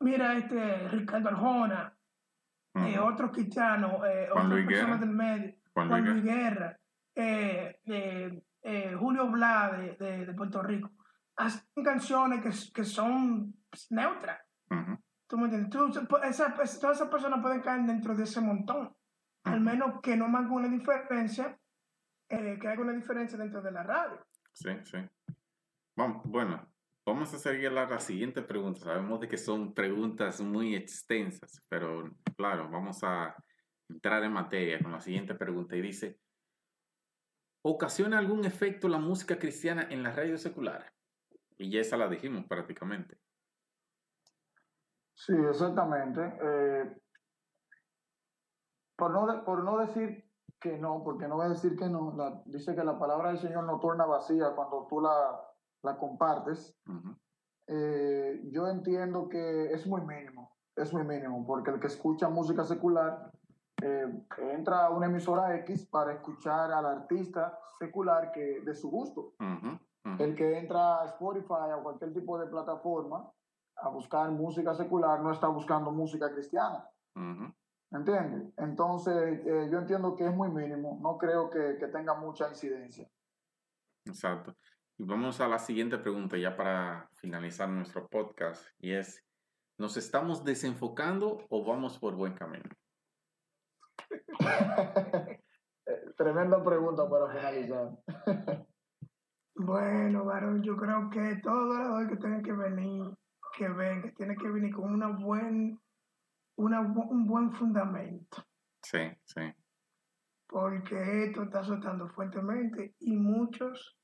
mira 0.00 0.34
este 0.34 0.88
Ricardo 0.88 1.28
Arjona, 1.28 1.92
eh, 2.74 2.98
otros 2.98 3.32
cristianos, 3.32 4.00
eh, 4.06 4.28
otras 4.32 4.64
personas 4.64 5.00
del 5.00 5.10
medio, 5.10 5.54
Juan, 5.74 6.04
Luis 6.04 6.22
Guerra, 6.22 6.78
eh, 7.14 7.80
eh, 8.62 8.94
Julio 8.98 9.28
Bla 9.28 9.72
de, 9.98 10.26
de, 10.26 10.32
Puerto 10.34 10.62
Rico, 10.62 10.90
hacen 11.36 11.82
canciones 11.82 12.40
que, 12.40 12.72
que 12.72 12.84
son 12.84 13.54
neutras. 13.90 14.40
¿Tú 15.26 15.38
me 15.38 15.44
entiendes? 15.44 15.70
todas 15.70 16.30
esas 16.30 17.08
personas 17.08 17.40
pueden 17.40 17.60
caer 17.60 17.82
dentro 17.82 18.14
de 18.14 18.24
ese 18.24 18.40
montón. 18.40 18.94
Al 19.44 19.60
menos 19.60 20.00
que 20.02 20.16
no 20.16 20.26
haga 20.26 20.50
una 20.50 20.68
diferencia, 20.68 21.58
que 22.28 22.68
haga 22.68 22.80
una 22.80 22.92
diferencia 22.92 23.38
dentro 23.38 23.62
de 23.62 23.72
la 23.72 23.82
radio. 23.82 24.26
Sí, 24.52 24.70
sí. 24.84 24.98
Bueno, 25.96 26.70
Vamos 27.06 27.34
a 27.34 27.38
seguir 27.38 27.68
a 27.68 27.86
la 27.86 27.98
siguiente 27.98 28.40
pregunta. 28.40 28.80
Sabemos 28.80 29.20
de 29.20 29.26
que 29.26 29.36
son 29.36 29.74
preguntas 29.74 30.40
muy 30.40 30.76
extensas, 30.76 31.60
pero 31.68 32.08
claro, 32.36 32.68
vamos 32.70 33.02
a 33.02 33.34
entrar 33.88 34.22
en 34.22 34.32
materia 34.32 34.78
con 34.80 34.92
la 34.92 35.00
siguiente 35.00 35.34
pregunta 35.34 35.74
y 35.74 35.80
dice, 35.80 36.20
¿ocasiona 37.62 38.18
algún 38.18 38.44
efecto 38.44 38.88
la 38.88 38.98
música 38.98 39.40
cristiana 39.40 39.88
en 39.90 40.04
la 40.04 40.12
radio 40.12 40.38
secular? 40.38 40.92
Y 41.58 41.70
ya 41.70 41.80
esa 41.80 41.96
la 41.96 42.08
dijimos 42.08 42.44
prácticamente. 42.46 43.18
Sí, 45.14 45.34
exactamente. 45.50 46.20
Eh, 46.20 46.96
por, 49.00 49.10
no 49.10 49.44
por 49.44 49.64
no 49.64 49.78
decir 49.78 50.30
que 50.60 50.78
no, 50.78 51.02
porque 51.02 51.26
no 51.26 51.36
voy 51.36 51.46
a 51.46 51.50
decir 51.50 51.74
que 51.74 51.88
no, 51.88 52.42
dice 52.44 52.76
que 52.76 52.84
la 52.84 52.98
palabra 52.98 53.30
del 53.30 53.38
Señor 53.38 53.64
no 53.64 53.80
torna 53.80 54.06
vacía 54.06 54.54
cuando 54.54 54.86
tú 54.88 55.00
la 55.00 55.40
la 55.82 55.96
compartes, 55.96 56.76
eh, 57.66 58.40
yo 58.50 58.68
entiendo 58.68 59.28
que 59.28 59.72
es 59.72 59.86
muy 59.86 60.02
mínimo, 60.02 60.56
es 60.76 60.92
muy 60.92 61.04
mínimo, 61.04 61.46
porque 61.46 61.70
el 61.70 61.80
que 61.80 61.86
escucha 61.86 62.28
música 62.28 62.64
secular 62.64 63.30
eh, 63.82 64.26
entra 64.52 64.86
a 64.86 64.90
una 64.90 65.06
emisora 65.06 65.56
X 65.56 65.86
para 65.86 66.12
escuchar 66.12 66.72
al 66.72 66.84
artista 66.84 67.58
secular 67.78 68.30
que 68.32 68.60
de 68.60 68.74
su 68.74 68.90
gusto. 68.90 69.34
El 70.18 70.34
que 70.34 70.58
entra 70.58 71.02
a 71.02 71.06
Spotify 71.06 71.72
o 71.78 71.82
cualquier 71.82 72.12
tipo 72.12 72.38
de 72.38 72.46
plataforma 72.46 73.30
a 73.76 73.88
buscar 73.88 74.30
música 74.30 74.74
secular 74.74 75.20
no 75.20 75.30
está 75.30 75.48
buscando 75.48 75.90
música 75.90 76.30
cristiana. 76.30 76.86
Uh 77.16 77.50
¿Entiendes? 77.92 78.52
Entonces, 78.56 79.40
eh, 79.44 79.68
yo 79.70 79.78
entiendo 79.78 80.14
que 80.14 80.26
es 80.26 80.34
muy 80.34 80.48
mínimo, 80.48 80.98
no 81.02 81.18
creo 81.18 81.50
que, 81.50 81.76
que, 81.78 81.88
tenga 81.88 82.14
mucha 82.14 82.48
incidencia. 82.48 83.08
Exacto. 84.04 84.54
Y 84.96 85.04
vamos 85.04 85.40
a 85.40 85.48
la 85.48 85.58
siguiente 85.58 85.98
pregunta 85.98 86.36
ya 86.36 86.56
para 86.56 87.08
finalizar 87.14 87.68
nuestro 87.68 88.06
podcast, 88.06 88.64
y 88.78 88.92
es, 88.92 89.24
¿nos 89.78 89.96
estamos 89.96 90.44
desenfocando 90.44 91.46
o 91.48 91.64
vamos 91.64 91.98
por 91.98 92.14
buen 92.14 92.34
camino? 92.34 92.70
Tremenda 96.16 96.62
pregunta 96.62 97.08
para 97.08 97.28
finalizar. 97.28 97.90
bueno, 99.56 100.24
varón, 100.24 100.62
yo 100.62 100.76
creo 100.76 101.10
que 101.10 101.40
todos 101.42 101.76
los 101.76 102.08
que 102.08 102.16
tienen 102.16 102.42
que 102.42 102.52
venir, 102.52 103.04
que 103.56 103.68
ven, 103.68 104.02
que 104.02 104.12
tienen 104.12 104.36
que 104.36 104.48
venir 104.48 104.74
con 104.74 104.92
una 104.92 105.08
buen, 105.08 105.80
una, 106.60 106.80
un 106.80 107.26
buen 107.26 107.52
fundamento. 107.52 108.44
Sí, 108.82 108.98
sí. 109.24 109.42
Porque 110.46 111.24
esto 111.24 111.44
está 111.44 111.62
soltando 111.62 112.08
fuertemente 112.08 112.94
y 112.98 113.16
muchos 113.16 113.98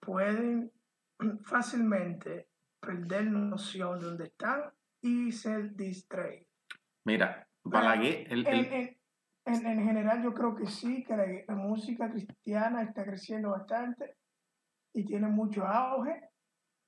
pueden 0.00 0.72
fácilmente 1.44 2.48
perder 2.80 3.26
noción 3.26 3.98
de 3.98 4.06
dónde 4.06 4.24
están 4.24 4.72
y 5.02 5.32
ser 5.32 5.74
distraídos. 5.74 6.48
Mira, 7.04 7.46
Balaguer, 7.62 8.26
el, 8.32 8.46
en, 8.46 8.96
en, 9.44 9.84
general 9.84 10.22
yo 10.22 10.32
creo 10.32 10.54
que 10.54 10.66
sí, 10.66 11.04
que 11.04 11.44
la, 11.46 11.54
música 11.54 12.10
cristiana 12.10 12.82
está 12.82 13.04
creciendo 13.04 13.50
bastante 13.50 14.16
y 14.94 15.04
tiene 15.04 15.28
mucho 15.28 15.66
auge. 15.66 16.30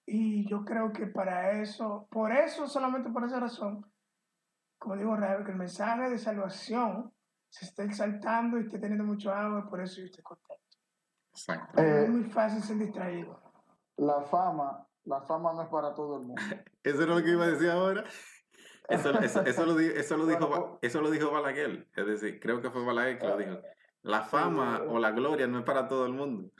Y 0.07 0.49
yo 0.49 0.65
creo 0.65 0.93
que 0.93 1.07
para 1.07 1.61
eso, 1.63 2.09
por 2.11 2.33
eso, 2.33 2.67
solamente 2.67 3.11
por 3.11 3.25
esa 3.25 3.39
razón, 3.39 3.92
como 4.83 4.97
digo, 4.97 5.17
que 5.45 5.53
el 5.53 5.59
mensaje 5.59 6.11
de 6.11 6.19
salvación 6.19 7.13
se 7.49 7.67
está 7.67 7.85
exaltando 7.85 8.59
y 8.59 8.63
está 8.63 8.81
teniendo 8.81 9.05
mucho 9.05 9.33
auge, 9.33 9.69
por 9.69 9.81
eso 9.81 10.01
yo 10.01 10.07
estoy 10.07 10.25
contento. 10.25 10.61
Exacto. 11.31 11.81
es 11.81 12.11
muy 12.11 12.25
fácil 12.25 12.63
ser 12.63 12.79
distraído. 12.79 13.41
La 13.97 14.23
fama, 14.23 14.85
la 15.05 15.23
fama 15.23 15.53
no 15.53 15.63
es 15.63 15.69
para 15.69 15.95
todo 15.95 16.17
el 16.17 16.27
mundo. 16.27 16.43
eso 16.83 17.03
es 17.03 17.09
lo 17.09 17.23
que 17.23 17.31
iba 17.31 17.45
a 17.45 17.51
decir 17.51 17.71
ahora. 17.71 18.05
Eso, 18.89 19.11
eso, 19.21 19.43
eso, 19.43 19.67
lo, 19.67 19.79
eso, 19.79 20.17
lo 20.17 20.27
dijo, 20.27 20.79
eso 20.83 21.01
lo 21.01 21.11
dijo 21.11 21.31
Balaguer. 21.31 21.89
Es 21.95 22.07
decir, 22.07 22.41
creo 22.41 22.61
que 22.61 22.71
fue 22.71 22.85
Balaguer 22.85 23.21
que 23.21 23.29
lo 23.29 23.37
dijo. 23.37 23.59
La 24.03 24.23
fama 24.23 24.83
o 24.89 24.99
la 24.99 25.13
gloria 25.13 25.47
no 25.47 25.61
es 25.61 25.65
para 25.65 25.87
todo 25.87 26.07
el 26.07 26.13
mundo. 26.13 26.51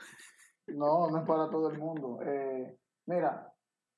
No, 0.67 1.11
no 1.11 1.19
es 1.19 1.27
para 1.27 1.49
todo 1.49 1.69
el 1.69 1.77
mundo. 1.77 2.21
Eh, 2.23 2.77
mira, 3.05 3.53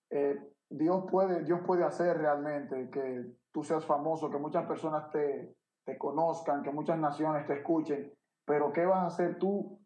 eh, 0.09 0.39
Dios, 0.67 1.05
puede, 1.11 1.43
Dios 1.43 1.59
puede 1.63 1.83
hacer 1.83 2.17
realmente 2.17 2.89
que 2.89 3.35
tú 3.55 3.63
seas 3.63 3.85
famoso, 3.85 4.29
que 4.29 4.37
muchas 4.37 4.65
personas 4.65 5.09
te, 5.11 5.55
te 5.85 5.97
conozcan, 5.97 6.61
que 6.61 6.71
muchas 6.71 6.99
naciones 6.99 7.47
te 7.47 7.53
escuchen, 7.53 8.13
pero 8.45 8.73
¿qué 8.73 8.85
vas 8.85 9.03
a 9.03 9.05
hacer 9.05 9.39
tú 9.39 9.79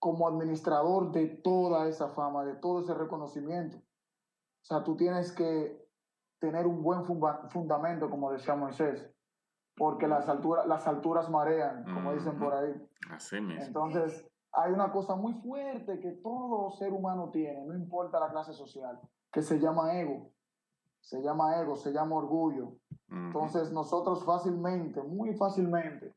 como 0.00 0.26
administrador 0.26 1.12
de 1.12 1.28
toda 1.28 1.86
esa 1.86 2.08
fama, 2.08 2.44
de 2.44 2.56
todo 2.56 2.80
ese 2.80 2.92
reconocimiento? 2.92 3.76
O 3.76 4.64
sea, 4.64 4.82
tú 4.82 4.96
tienes 4.96 5.30
que 5.30 5.80
tener 6.40 6.66
un 6.66 6.82
buen 6.82 7.04
fundamento, 7.04 8.10
como 8.10 8.32
decía 8.32 8.56
Moisés, 8.56 9.08
porque 9.76 10.08
las 10.08 10.28
alturas, 10.28 10.66
las 10.66 10.84
alturas 10.88 11.30
marean, 11.30 11.84
como 11.84 12.12
dicen 12.12 12.36
por 12.36 12.52
ahí. 12.52 12.74
Así 13.12 13.40
mismo. 13.40 13.62
Entonces, 13.62 14.28
hay 14.54 14.72
una 14.72 14.90
cosa 14.90 15.14
muy 15.14 15.34
fuerte 15.34 16.00
que 16.00 16.10
todo 16.20 16.72
ser 16.72 16.92
humano 16.92 17.30
tiene, 17.30 17.64
no 17.64 17.76
importa 17.76 18.18
la 18.18 18.32
clase 18.32 18.52
social, 18.52 18.98
que 19.30 19.40
se 19.40 19.60
llama 19.60 20.00
ego. 20.00 20.32
Se 21.02 21.20
llama 21.20 21.60
ego, 21.60 21.76
se 21.76 21.92
llama 21.92 22.16
orgullo. 22.16 22.76
Entonces, 23.10 23.70
nosotros 23.72 24.24
fácilmente, 24.24 25.02
muy 25.02 25.34
fácilmente, 25.34 26.14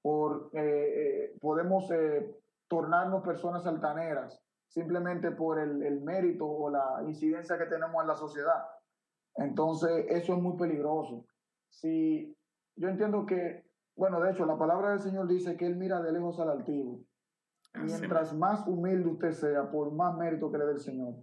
por, 0.00 0.48
eh, 0.54 0.60
eh, 0.62 1.38
podemos 1.40 1.90
eh, 1.90 2.34
tornarnos 2.68 3.22
personas 3.22 3.66
altaneras 3.66 4.40
simplemente 4.66 5.30
por 5.32 5.58
el, 5.58 5.82
el 5.82 6.00
mérito 6.00 6.46
o 6.46 6.70
la 6.70 7.02
incidencia 7.06 7.58
que 7.58 7.66
tenemos 7.66 8.00
en 8.00 8.08
la 8.08 8.14
sociedad. 8.14 8.64
Entonces, 9.36 10.06
eso 10.08 10.34
es 10.34 10.40
muy 10.40 10.56
peligroso. 10.56 11.26
Si 11.68 12.34
yo 12.76 12.88
entiendo 12.88 13.26
que, 13.26 13.64
bueno, 13.96 14.20
de 14.20 14.30
hecho, 14.30 14.46
la 14.46 14.56
palabra 14.56 14.90
del 14.90 15.00
Señor 15.00 15.26
dice 15.26 15.56
que 15.56 15.66
Él 15.66 15.76
mira 15.76 16.00
de 16.00 16.12
lejos 16.12 16.38
al 16.40 16.50
altivo. 16.50 17.00
Mientras 17.74 18.34
más 18.34 18.66
humilde 18.66 19.08
usted 19.08 19.32
sea, 19.32 19.70
por 19.70 19.92
más 19.92 20.16
mérito 20.16 20.50
que 20.50 20.58
le 20.58 20.64
dé 20.64 20.72
el 20.72 20.80
Señor, 20.80 21.14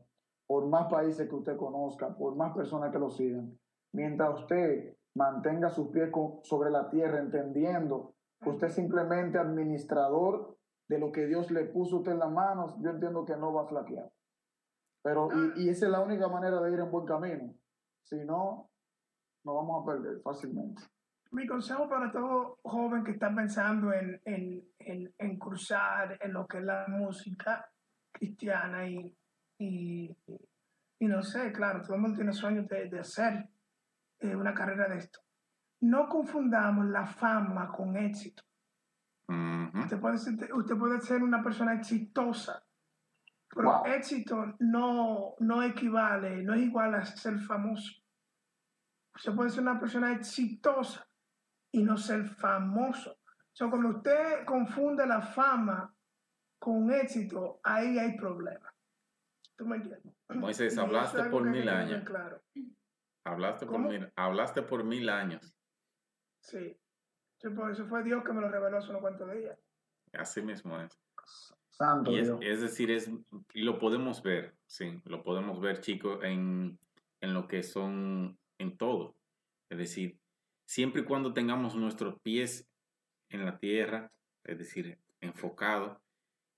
por 0.47 0.67
más 0.67 0.87
países 0.87 1.27
que 1.27 1.35
usted 1.35 1.57
conozca, 1.57 2.15
por 2.15 2.35
más 2.35 2.53
personas 2.55 2.91
que 2.91 2.99
lo 2.99 3.09
sigan, 3.09 3.57
mientras 3.93 4.41
usted 4.41 4.95
mantenga 5.15 5.69
sus 5.69 5.89
pies 5.89 6.09
sobre 6.43 6.69
la 6.69 6.89
tierra, 6.89 7.19
entendiendo 7.19 8.13
que 8.41 8.49
usted 8.49 8.67
es 8.67 8.75
simplemente 8.75 9.37
administrador 9.37 10.57
de 10.87 10.99
lo 10.99 11.11
que 11.11 11.25
Dios 11.25 11.49
le 11.51 11.65
puso 11.65 11.95
a 11.95 11.99
usted 11.99 12.11
en 12.11 12.19
las 12.19 12.31
manos, 12.31 12.75
yo 12.81 12.91
entiendo 12.91 13.25
que 13.25 13.35
no 13.37 13.53
va 13.53 13.63
a 13.63 13.67
flaquear. 13.67 14.11
Pero, 15.01 15.29
y, 15.55 15.65
y 15.65 15.69
esa 15.69 15.85
es 15.85 15.91
la 15.91 16.01
única 16.01 16.27
manera 16.27 16.61
de 16.61 16.73
ir 16.73 16.79
en 16.79 16.91
buen 16.91 17.05
camino. 17.05 17.53
Si 18.03 18.17
no, 18.25 18.69
nos 19.43 19.55
vamos 19.55 19.83
a 19.83 19.85
perder 19.85 20.21
fácilmente. 20.21 20.81
Mi 21.31 21.45
consejo 21.47 21.89
para 21.89 22.11
todo 22.11 22.59
joven 22.63 23.03
que 23.03 23.11
está 23.11 23.33
pensando 23.33 23.91
en, 23.93 24.21
en, 24.25 25.39
cruzar 25.39 26.17
en 26.21 26.33
lo 26.33 26.47
que 26.47 26.59
es 26.59 26.63
la 26.63 26.85
música 26.87 27.69
cristiana 28.11 28.87
y, 28.87 29.15
y, 29.57 30.15
no 30.99 31.23
sé, 31.23 31.51
claro, 31.51 31.81
todo 31.81 31.95
el 31.95 32.01
mundo 32.01 32.17
tiene 32.17 32.33
sueños 32.33 32.67
de, 32.67 32.99
hacer 32.99 33.49
eh, 34.19 34.35
una 34.35 34.53
carrera 34.53 34.87
de 34.89 34.97
esto. 34.97 35.19
No 35.81 36.07
confundamos 36.07 36.85
la 36.87 37.05
fama 37.05 37.71
con 37.71 37.95
éxito. 37.97 38.43
usted, 39.27 39.99
puede 39.99 40.17
ser, 40.17 40.53
usted 40.53 40.77
puede 40.77 41.01
ser 41.01 41.23
una 41.23 41.43
persona 41.43 41.73
exitosa, 41.73 42.63
pero 43.49 43.85
éxito 43.85 44.55
no, 44.59 45.35
no 45.39 45.63
equivale, 45.63 46.43
no 46.43 46.53
es 46.53 46.61
igual 46.61 46.95
a 46.95 47.05
ser 47.05 47.39
famoso. 47.39 47.91
Usted 49.15 49.33
puede 49.33 49.49
ser 49.49 49.61
una 49.61 49.79
persona 49.79 50.11
exitosa 50.11 51.07
y 51.71 51.83
no 51.83 51.95
ser 51.95 52.25
famoso. 52.25 53.11
O 53.11 53.55
sea, 53.57 53.69
cuando 53.69 53.89
usted 53.89 54.43
confunde 54.45 55.07
la 55.07 55.21
fama 55.21 55.93
con 56.59 56.91
éxito, 56.91 57.61
ahí 57.63 57.97
hay 57.97 58.17
problemas. 58.17 58.74
¿Tú 59.57 59.65
me 59.65 59.77
entiendes? 59.77 60.13
Moisés, 60.29 60.77
hablaste 60.77 61.23
por 61.25 61.43
mil 61.43 61.67
años. 61.69 62.03
Claro. 62.03 62.41
Hablaste 63.23 63.65
por, 63.65 63.79
mil, 63.79 64.11
hablaste 64.15 64.61
por 64.61 64.83
mil 64.83 65.09
años. 65.09 65.57
Sí. 66.41 66.77
Pues, 67.41 67.73
eso 67.73 67.87
fue 67.87 68.03
Dios 68.03 68.23
que 68.23 68.33
me 68.33 68.41
lo 68.41 68.49
reveló 68.49 68.77
hace 68.77 68.89
unos 68.89 69.01
cuantos 69.01 69.31
días. 69.31 69.57
Así 70.13 70.41
mismo 70.41 70.79
es. 70.79 70.99
Santo 71.69 72.11
es, 72.11 72.61
decir, 72.61 72.89
es, 72.89 73.11
lo 73.53 73.79
podemos 73.79 74.23
ver, 74.23 74.55
sí, 74.65 75.01
lo 75.03 75.23
podemos 75.23 75.59
ver, 75.59 75.81
chicos, 75.81 76.23
en, 76.23 76.79
en 77.19 77.33
lo 77.33 77.49
que 77.49 77.63
son, 77.63 78.39
en 78.57 78.77
todo. 78.77 79.17
Es 79.69 79.77
decir, 79.77 80.17
siempre 80.65 81.01
y 81.01 81.05
cuando 81.05 81.33
tengamos 81.33 81.75
nuestros 81.75 82.19
pies 82.21 82.69
en 83.29 83.43
la 83.43 83.57
tierra, 83.57 84.13
es 84.45 84.57
decir, 84.57 84.97
enfocado, 85.19 86.01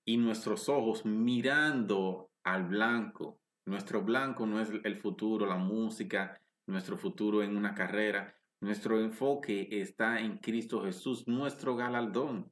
y 0.04 0.18
nuestros 0.18 0.68
ojos 0.68 1.04
mirando 1.04 2.27
al 2.52 2.64
blanco. 2.64 3.38
Nuestro 3.66 4.02
blanco 4.02 4.46
no 4.46 4.60
es 4.60 4.70
el 4.84 4.96
futuro, 4.96 5.46
la 5.46 5.56
música, 5.56 6.40
nuestro 6.66 6.96
futuro 6.96 7.42
en 7.42 7.56
una 7.56 7.74
carrera. 7.74 8.34
Nuestro 8.60 8.98
enfoque 9.00 9.68
está 9.70 10.20
en 10.20 10.38
Cristo 10.38 10.82
Jesús, 10.82 11.28
nuestro 11.28 11.76
galardón. 11.76 12.50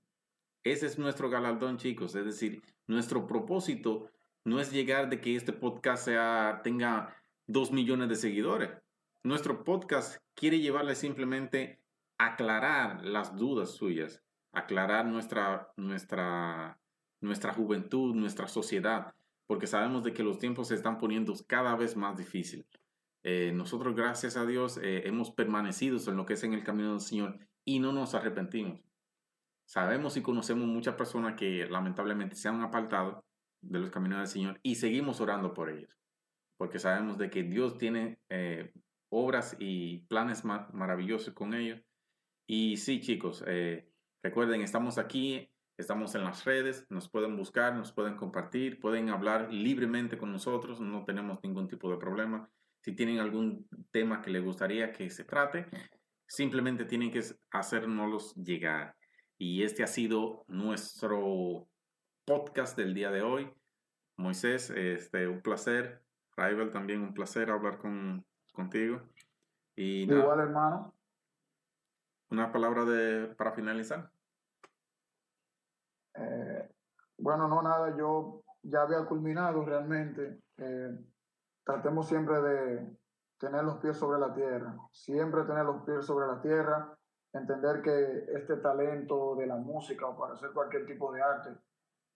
Ese 0.63 0.87
es 0.87 0.99
nuestro 0.99 1.31
galardón, 1.31 1.79
chicos. 1.79 2.15
Es 2.15 2.25
decir, 2.25 2.63
nuestro 2.87 3.27
propósito 3.27 4.11
no 4.45 4.61
es 4.61 4.71
llegar 4.71 5.09
de 5.09 5.21
que 5.21 5.35
este 5.35 5.53
podcast 5.53 6.05
sea, 6.05 6.61
tenga 6.63 7.17
dos 7.47 7.73
millones 7.73 8.09
de 8.09 8.17
seguidores. 8.17 8.71
Nuestro 9.23 9.65
podcast 9.65 10.19
quiere 10.35 10.61
llevarle 10.61 10.95
simplemente 10.95 11.81
aclarar 12.19 13.05
las 13.05 13.35
dudas 13.35 13.71
suyas, 13.71 14.23
aclarar 14.53 15.07
nuestra, 15.07 15.73
nuestra, 15.77 16.79
nuestra 17.21 17.53
juventud, 17.53 18.15
nuestra 18.15 18.47
sociedad, 18.47 19.15
porque 19.47 19.67
sabemos 19.67 20.03
de 20.03 20.13
que 20.13 20.23
los 20.23 20.39
tiempos 20.39 20.69
se 20.69 20.75
están 20.75 20.99
poniendo 20.99 21.35
cada 21.47 21.75
vez 21.77 21.97
más 21.97 22.17
difíciles. 22.17 22.67
Eh, 23.23 23.53
nosotros, 23.55 23.95
gracias 23.95 24.37
a 24.37 24.47
Dios, 24.47 24.79
eh, 24.79 25.07
hemos 25.07 25.31
permanecido 25.31 25.99
en 26.07 26.17
lo 26.17 26.27
que 26.27 26.35
es 26.35 26.45
en 26.45 26.55
el 26.55 26.65
camino 26.65 26.91
del 26.91 27.01
Señor 27.01 27.39
y 27.65 27.81
no 27.81 27.93
nos 27.93 28.15
arrepentimos. 28.15 28.81
Sabemos 29.69 30.17
y 30.17 30.23
conocemos 30.23 30.69
muchas 30.69 30.95
personas 30.95 31.35
que 31.35 31.67
lamentablemente 31.67 32.37
se 32.37 32.49
han 32.49 32.61
apartado 32.63 33.25
de 33.63 33.81
los 33.81 33.91
caminos 33.91 34.19
del 34.19 34.29
Señor 34.29 34.61
y 34.63 34.77
seguimos 34.77 35.21
orando 35.21 35.55
por 35.55 35.71
ellos, 35.71 35.99
porque 36.57 36.79
sabemos 36.79 37.19
de 37.19 37.31
que 37.31 37.43
Dios 37.43 37.79
tiene 37.79 38.21
eh, 38.29 38.73
obras 39.09 39.57
y 39.59 40.07
planes 40.07 40.45
maravillosos 40.45 41.35
con 41.35 41.55
ellos. 41.55 41.81
Y 42.49 42.77
sí, 42.77 43.01
chicos, 43.01 43.43
eh, 43.49 43.91
Recuerden, 44.27 44.61
estamos 44.61 44.99
aquí, 44.99 45.49
estamos 45.77 46.15
en 46.15 46.25
las 46.25 46.45
redes, 46.45 46.87
nos 46.91 47.09
pueden 47.09 47.37
buscar, 47.37 47.75
nos 47.75 47.93
pueden 47.93 48.17
compartir, 48.17 48.81
pueden 48.81 49.11
hablar 49.11 49.53
libremente 49.53 50.17
con 50.17 50.33
nosotros, 50.33 50.81
no 50.81 51.05
tenemos 51.05 51.43
ningún 51.43 51.69
tipo 51.69 51.91
de 51.91 51.99
problema. 51.99 52.49
Si 52.81 52.93
tienen 52.95 53.19
algún 53.19 53.69
tema 53.91 54.23
que 54.23 54.31
les 54.31 54.45
gustaría 54.45 54.93
que 54.93 55.11
se 55.11 55.25
trate, 55.25 55.67
simplemente 56.27 56.85
tienen 56.85 57.11
que 57.11 57.23
hacérnoslos 57.51 58.35
llegar. 58.35 58.97
Y 59.39 59.65
este 59.65 59.83
ha 59.83 59.87
sido 59.87 60.45
nuestro 60.49 61.69
podcast 62.25 62.77
del 62.77 62.95
día 62.95 63.11
de 63.11 63.23
hoy. 63.23 63.51
Moisés, 64.17 64.71
este, 64.71 65.29
un 65.29 65.43
placer. 65.43 66.03
Raibel, 66.37 66.71
también 66.71 67.01
un 67.01 67.15
placer 67.15 67.51
hablar 67.51 67.79
con, 67.79 68.25
contigo. 68.53 69.03
Y 69.75 70.03
Igual, 70.03 70.41
hermano. 70.41 70.95
Una 72.31 72.51
palabra 72.51 72.85
de, 72.85 73.27
para 73.35 73.53
finalizar. 73.53 74.11
Eh, 76.15 76.69
bueno, 77.19 77.49
no, 77.49 77.63
nada, 77.63 77.97
yo 77.97 78.43
ya 78.63 78.83
había 78.83 79.05
culminado 79.07 79.65
realmente. 79.65 80.41
Eh, 80.59 80.99
tratemos 81.65 82.09
siempre 82.09 82.41
de 82.41 82.97
tener 83.39 83.65
los 83.65 83.79
pies 83.79 83.97
sobre 83.97 84.19
la 84.19 84.33
tierra, 84.33 84.77
siempre 84.93 85.45
tener 85.45 85.65
los 85.65 85.83
pies 85.83 86.05
sobre 86.05 86.27
la 86.27 86.41
tierra, 86.41 86.97
entender 87.33 87.83
que 87.83 88.25
este 88.35 88.57
talento 88.57 89.37
de 89.37 89.47
la 89.47 89.57
música 89.57 90.07
o 90.07 90.17
para 90.17 90.35
hacer 90.35 90.51
cualquier 90.53 90.87
tipo 90.87 91.13
de 91.13 91.23
arte 91.23 91.51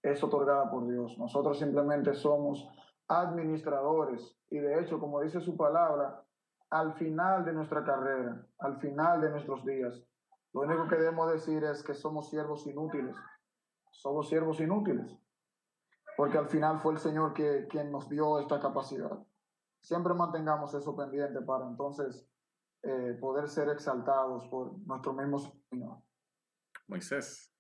es 0.03 0.23
otorgada 0.25 0.71
por 0.71 0.87
Dios. 0.89 1.17
Nosotros 1.19 1.59
simplemente 1.59 2.15
somos 2.15 2.67
administradores 3.09 4.39
y 4.49 4.59
de 4.59 4.81
hecho, 4.81 4.99
como 4.99 5.21
dice 5.21 5.41
su 5.41 5.57
palabra, 5.57 6.25
al 6.71 6.95
final 6.95 7.45
de 7.45 7.53
nuestra 7.53 7.85
carrera, 7.85 8.47
al 8.61 8.79
final 8.79 9.21
de 9.21 9.31
nuestros 9.31 9.65
días, 9.65 10.03
lo 10.53 10.63
único 10.63 10.89
que 10.89 10.97
debemos 10.97 11.31
decir 11.31 11.63
es 11.65 11.83
que 11.83 11.95
somos 11.95 12.31
siervos 12.31 12.67
inútiles. 12.67 13.17
Somos 13.91 14.29
siervos 14.29 14.61
inútiles. 14.61 15.17
Porque 16.17 16.39
al 16.39 16.49
final 16.49 16.79
fue 16.79 16.95
el 16.95 16.99
Señor 16.99 17.33
que, 17.33 17.67
quien 17.69 17.91
nos 17.91 18.09
dio 18.09 18.39
esta 18.41 18.61
capacidad. 18.61 19.19
Siempre 19.81 20.15
mantengamos 20.15 20.75
eso 20.75 20.95
pendiente 20.95 21.41
para 21.43 21.67
entonces 21.67 22.29
eh, 22.83 23.17
poder 23.21 23.49
ser 23.49 23.69
exaltados 23.69 24.47
por 24.49 24.79
nuestro 24.87 25.15
mismo 25.15 25.39
Señor. 25.71 26.03
Moisés. 26.89 27.53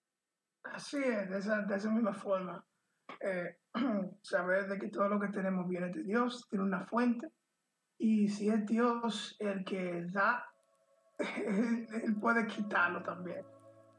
Así 0.64 0.98
es, 0.98 1.30
de 1.30 1.38
esa, 1.38 1.62
de 1.62 1.74
esa 1.74 1.90
misma 1.90 2.12
forma. 2.12 2.64
Eh, 3.20 3.58
saber 4.22 4.68
de 4.68 4.78
que 4.78 4.88
todo 4.88 5.08
lo 5.08 5.20
que 5.20 5.28
tenemos 5.28 5.68
viene 5.68 5.88
de 5.88 6.02
Dios, 6.02 6.46
tiene 6.50 6.64
una 6.64 6.86
fuente, 6.86 7.32
y 7.98 8.28
si 8.28 8.48
es 8.48 8.66
Dios 8.66 9.36
el 9.38 9.64
que 9.64 10.06
da, 10.10 10.44
Él 11.36 12.16
puede 12.20 12.46
quitarlo 12.46 13.02
también. 13.02 13.44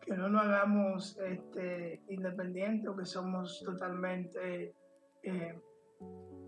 Que 0.02 0.16
no 0.16 0.30
lo 0.30 0.40
hagamos 0.40 1.18
este, 1.20 2.04
independiente 2.10 2.90
o 2.90 2.96
que 2.96 3.06
somos 3.06 3.62
totalmente 3.64 4.76
eh, 5.24 5.62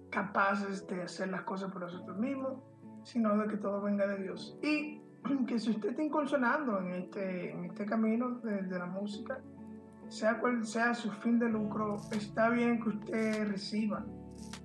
capaces 0.10 0.86
de 0.88 1.04
hacer 1.04 1.30
las 1.30 1.44
cosas 1.44 1.72
por 1.72 1.82
nosotros 1.82 2.18
mismos, 2.18 2.62
sino 3.04 3.38
de 3.38 3.48
que 3.48 3.58
todo 3.58 3.82
venga 3.82 4.08
de 4.08 4.24
Dios. 4.24 4.58
Y 4.62 5.02
que 5.48 5.60
si 5.60 5.72
usted 5.72 5.90
está 5.90 6.04
incursionando 6.04 6.80
en 6.80 6.94
este, 6.94 7.52
en 7.52 7.66
este 7.66 7.86
camino 7.86 8.40
de, 8.40 8.64
de 8.64 8.80
la 8.80 8.88
música, 8.88 9.40
sea 10.10 10.40
cual 10.40 10.66
sea 10.66 10.94
su 10.94 11.12
fin 11.12 11.40
de 11.40 11.50
lucro, 11.50 11.98
está 12.12 12.50
bien 12.50 12.82
que 12.82 12.90
usted 12.90 13.48
reciba 13.48 14.06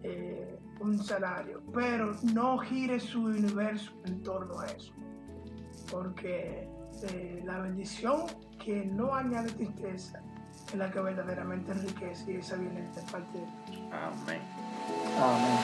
eh, 0.03 0.59
un 0.81 0.99
salario, 0.99 1.63
pero 1.73 2.13
no 2.35 2.59
gire 2.59 3.01
su 3.01 3.25
universo 3.25 3.93
en 4.05 4.23
torno 4.23 4.61
a 4.61 4.67
eso, 4.67 4.95
porque 5.91 6.69
este, 7.01 7.43
la 7.45 7.59
bendición 7.61 8.25
que 8.59 8.85
no 8.85 9.15
añade 9.15 9.53
tristeza 9.53 10.21
es 10.67 10.75
la 10.75 10.91
que 10.91 10.99
verdaderamente 10.99 11.71
enriquece 11.71 12.33
y 12.33 12.37
esa 12.39 12.57
viene 12.57 12.83
de 12.83 13.03
parte 13.03 13.39
de 13.39 13.47
Dios. 13.71 13.93
Amén. 13.93 14.43
Amén. 15.17 15.59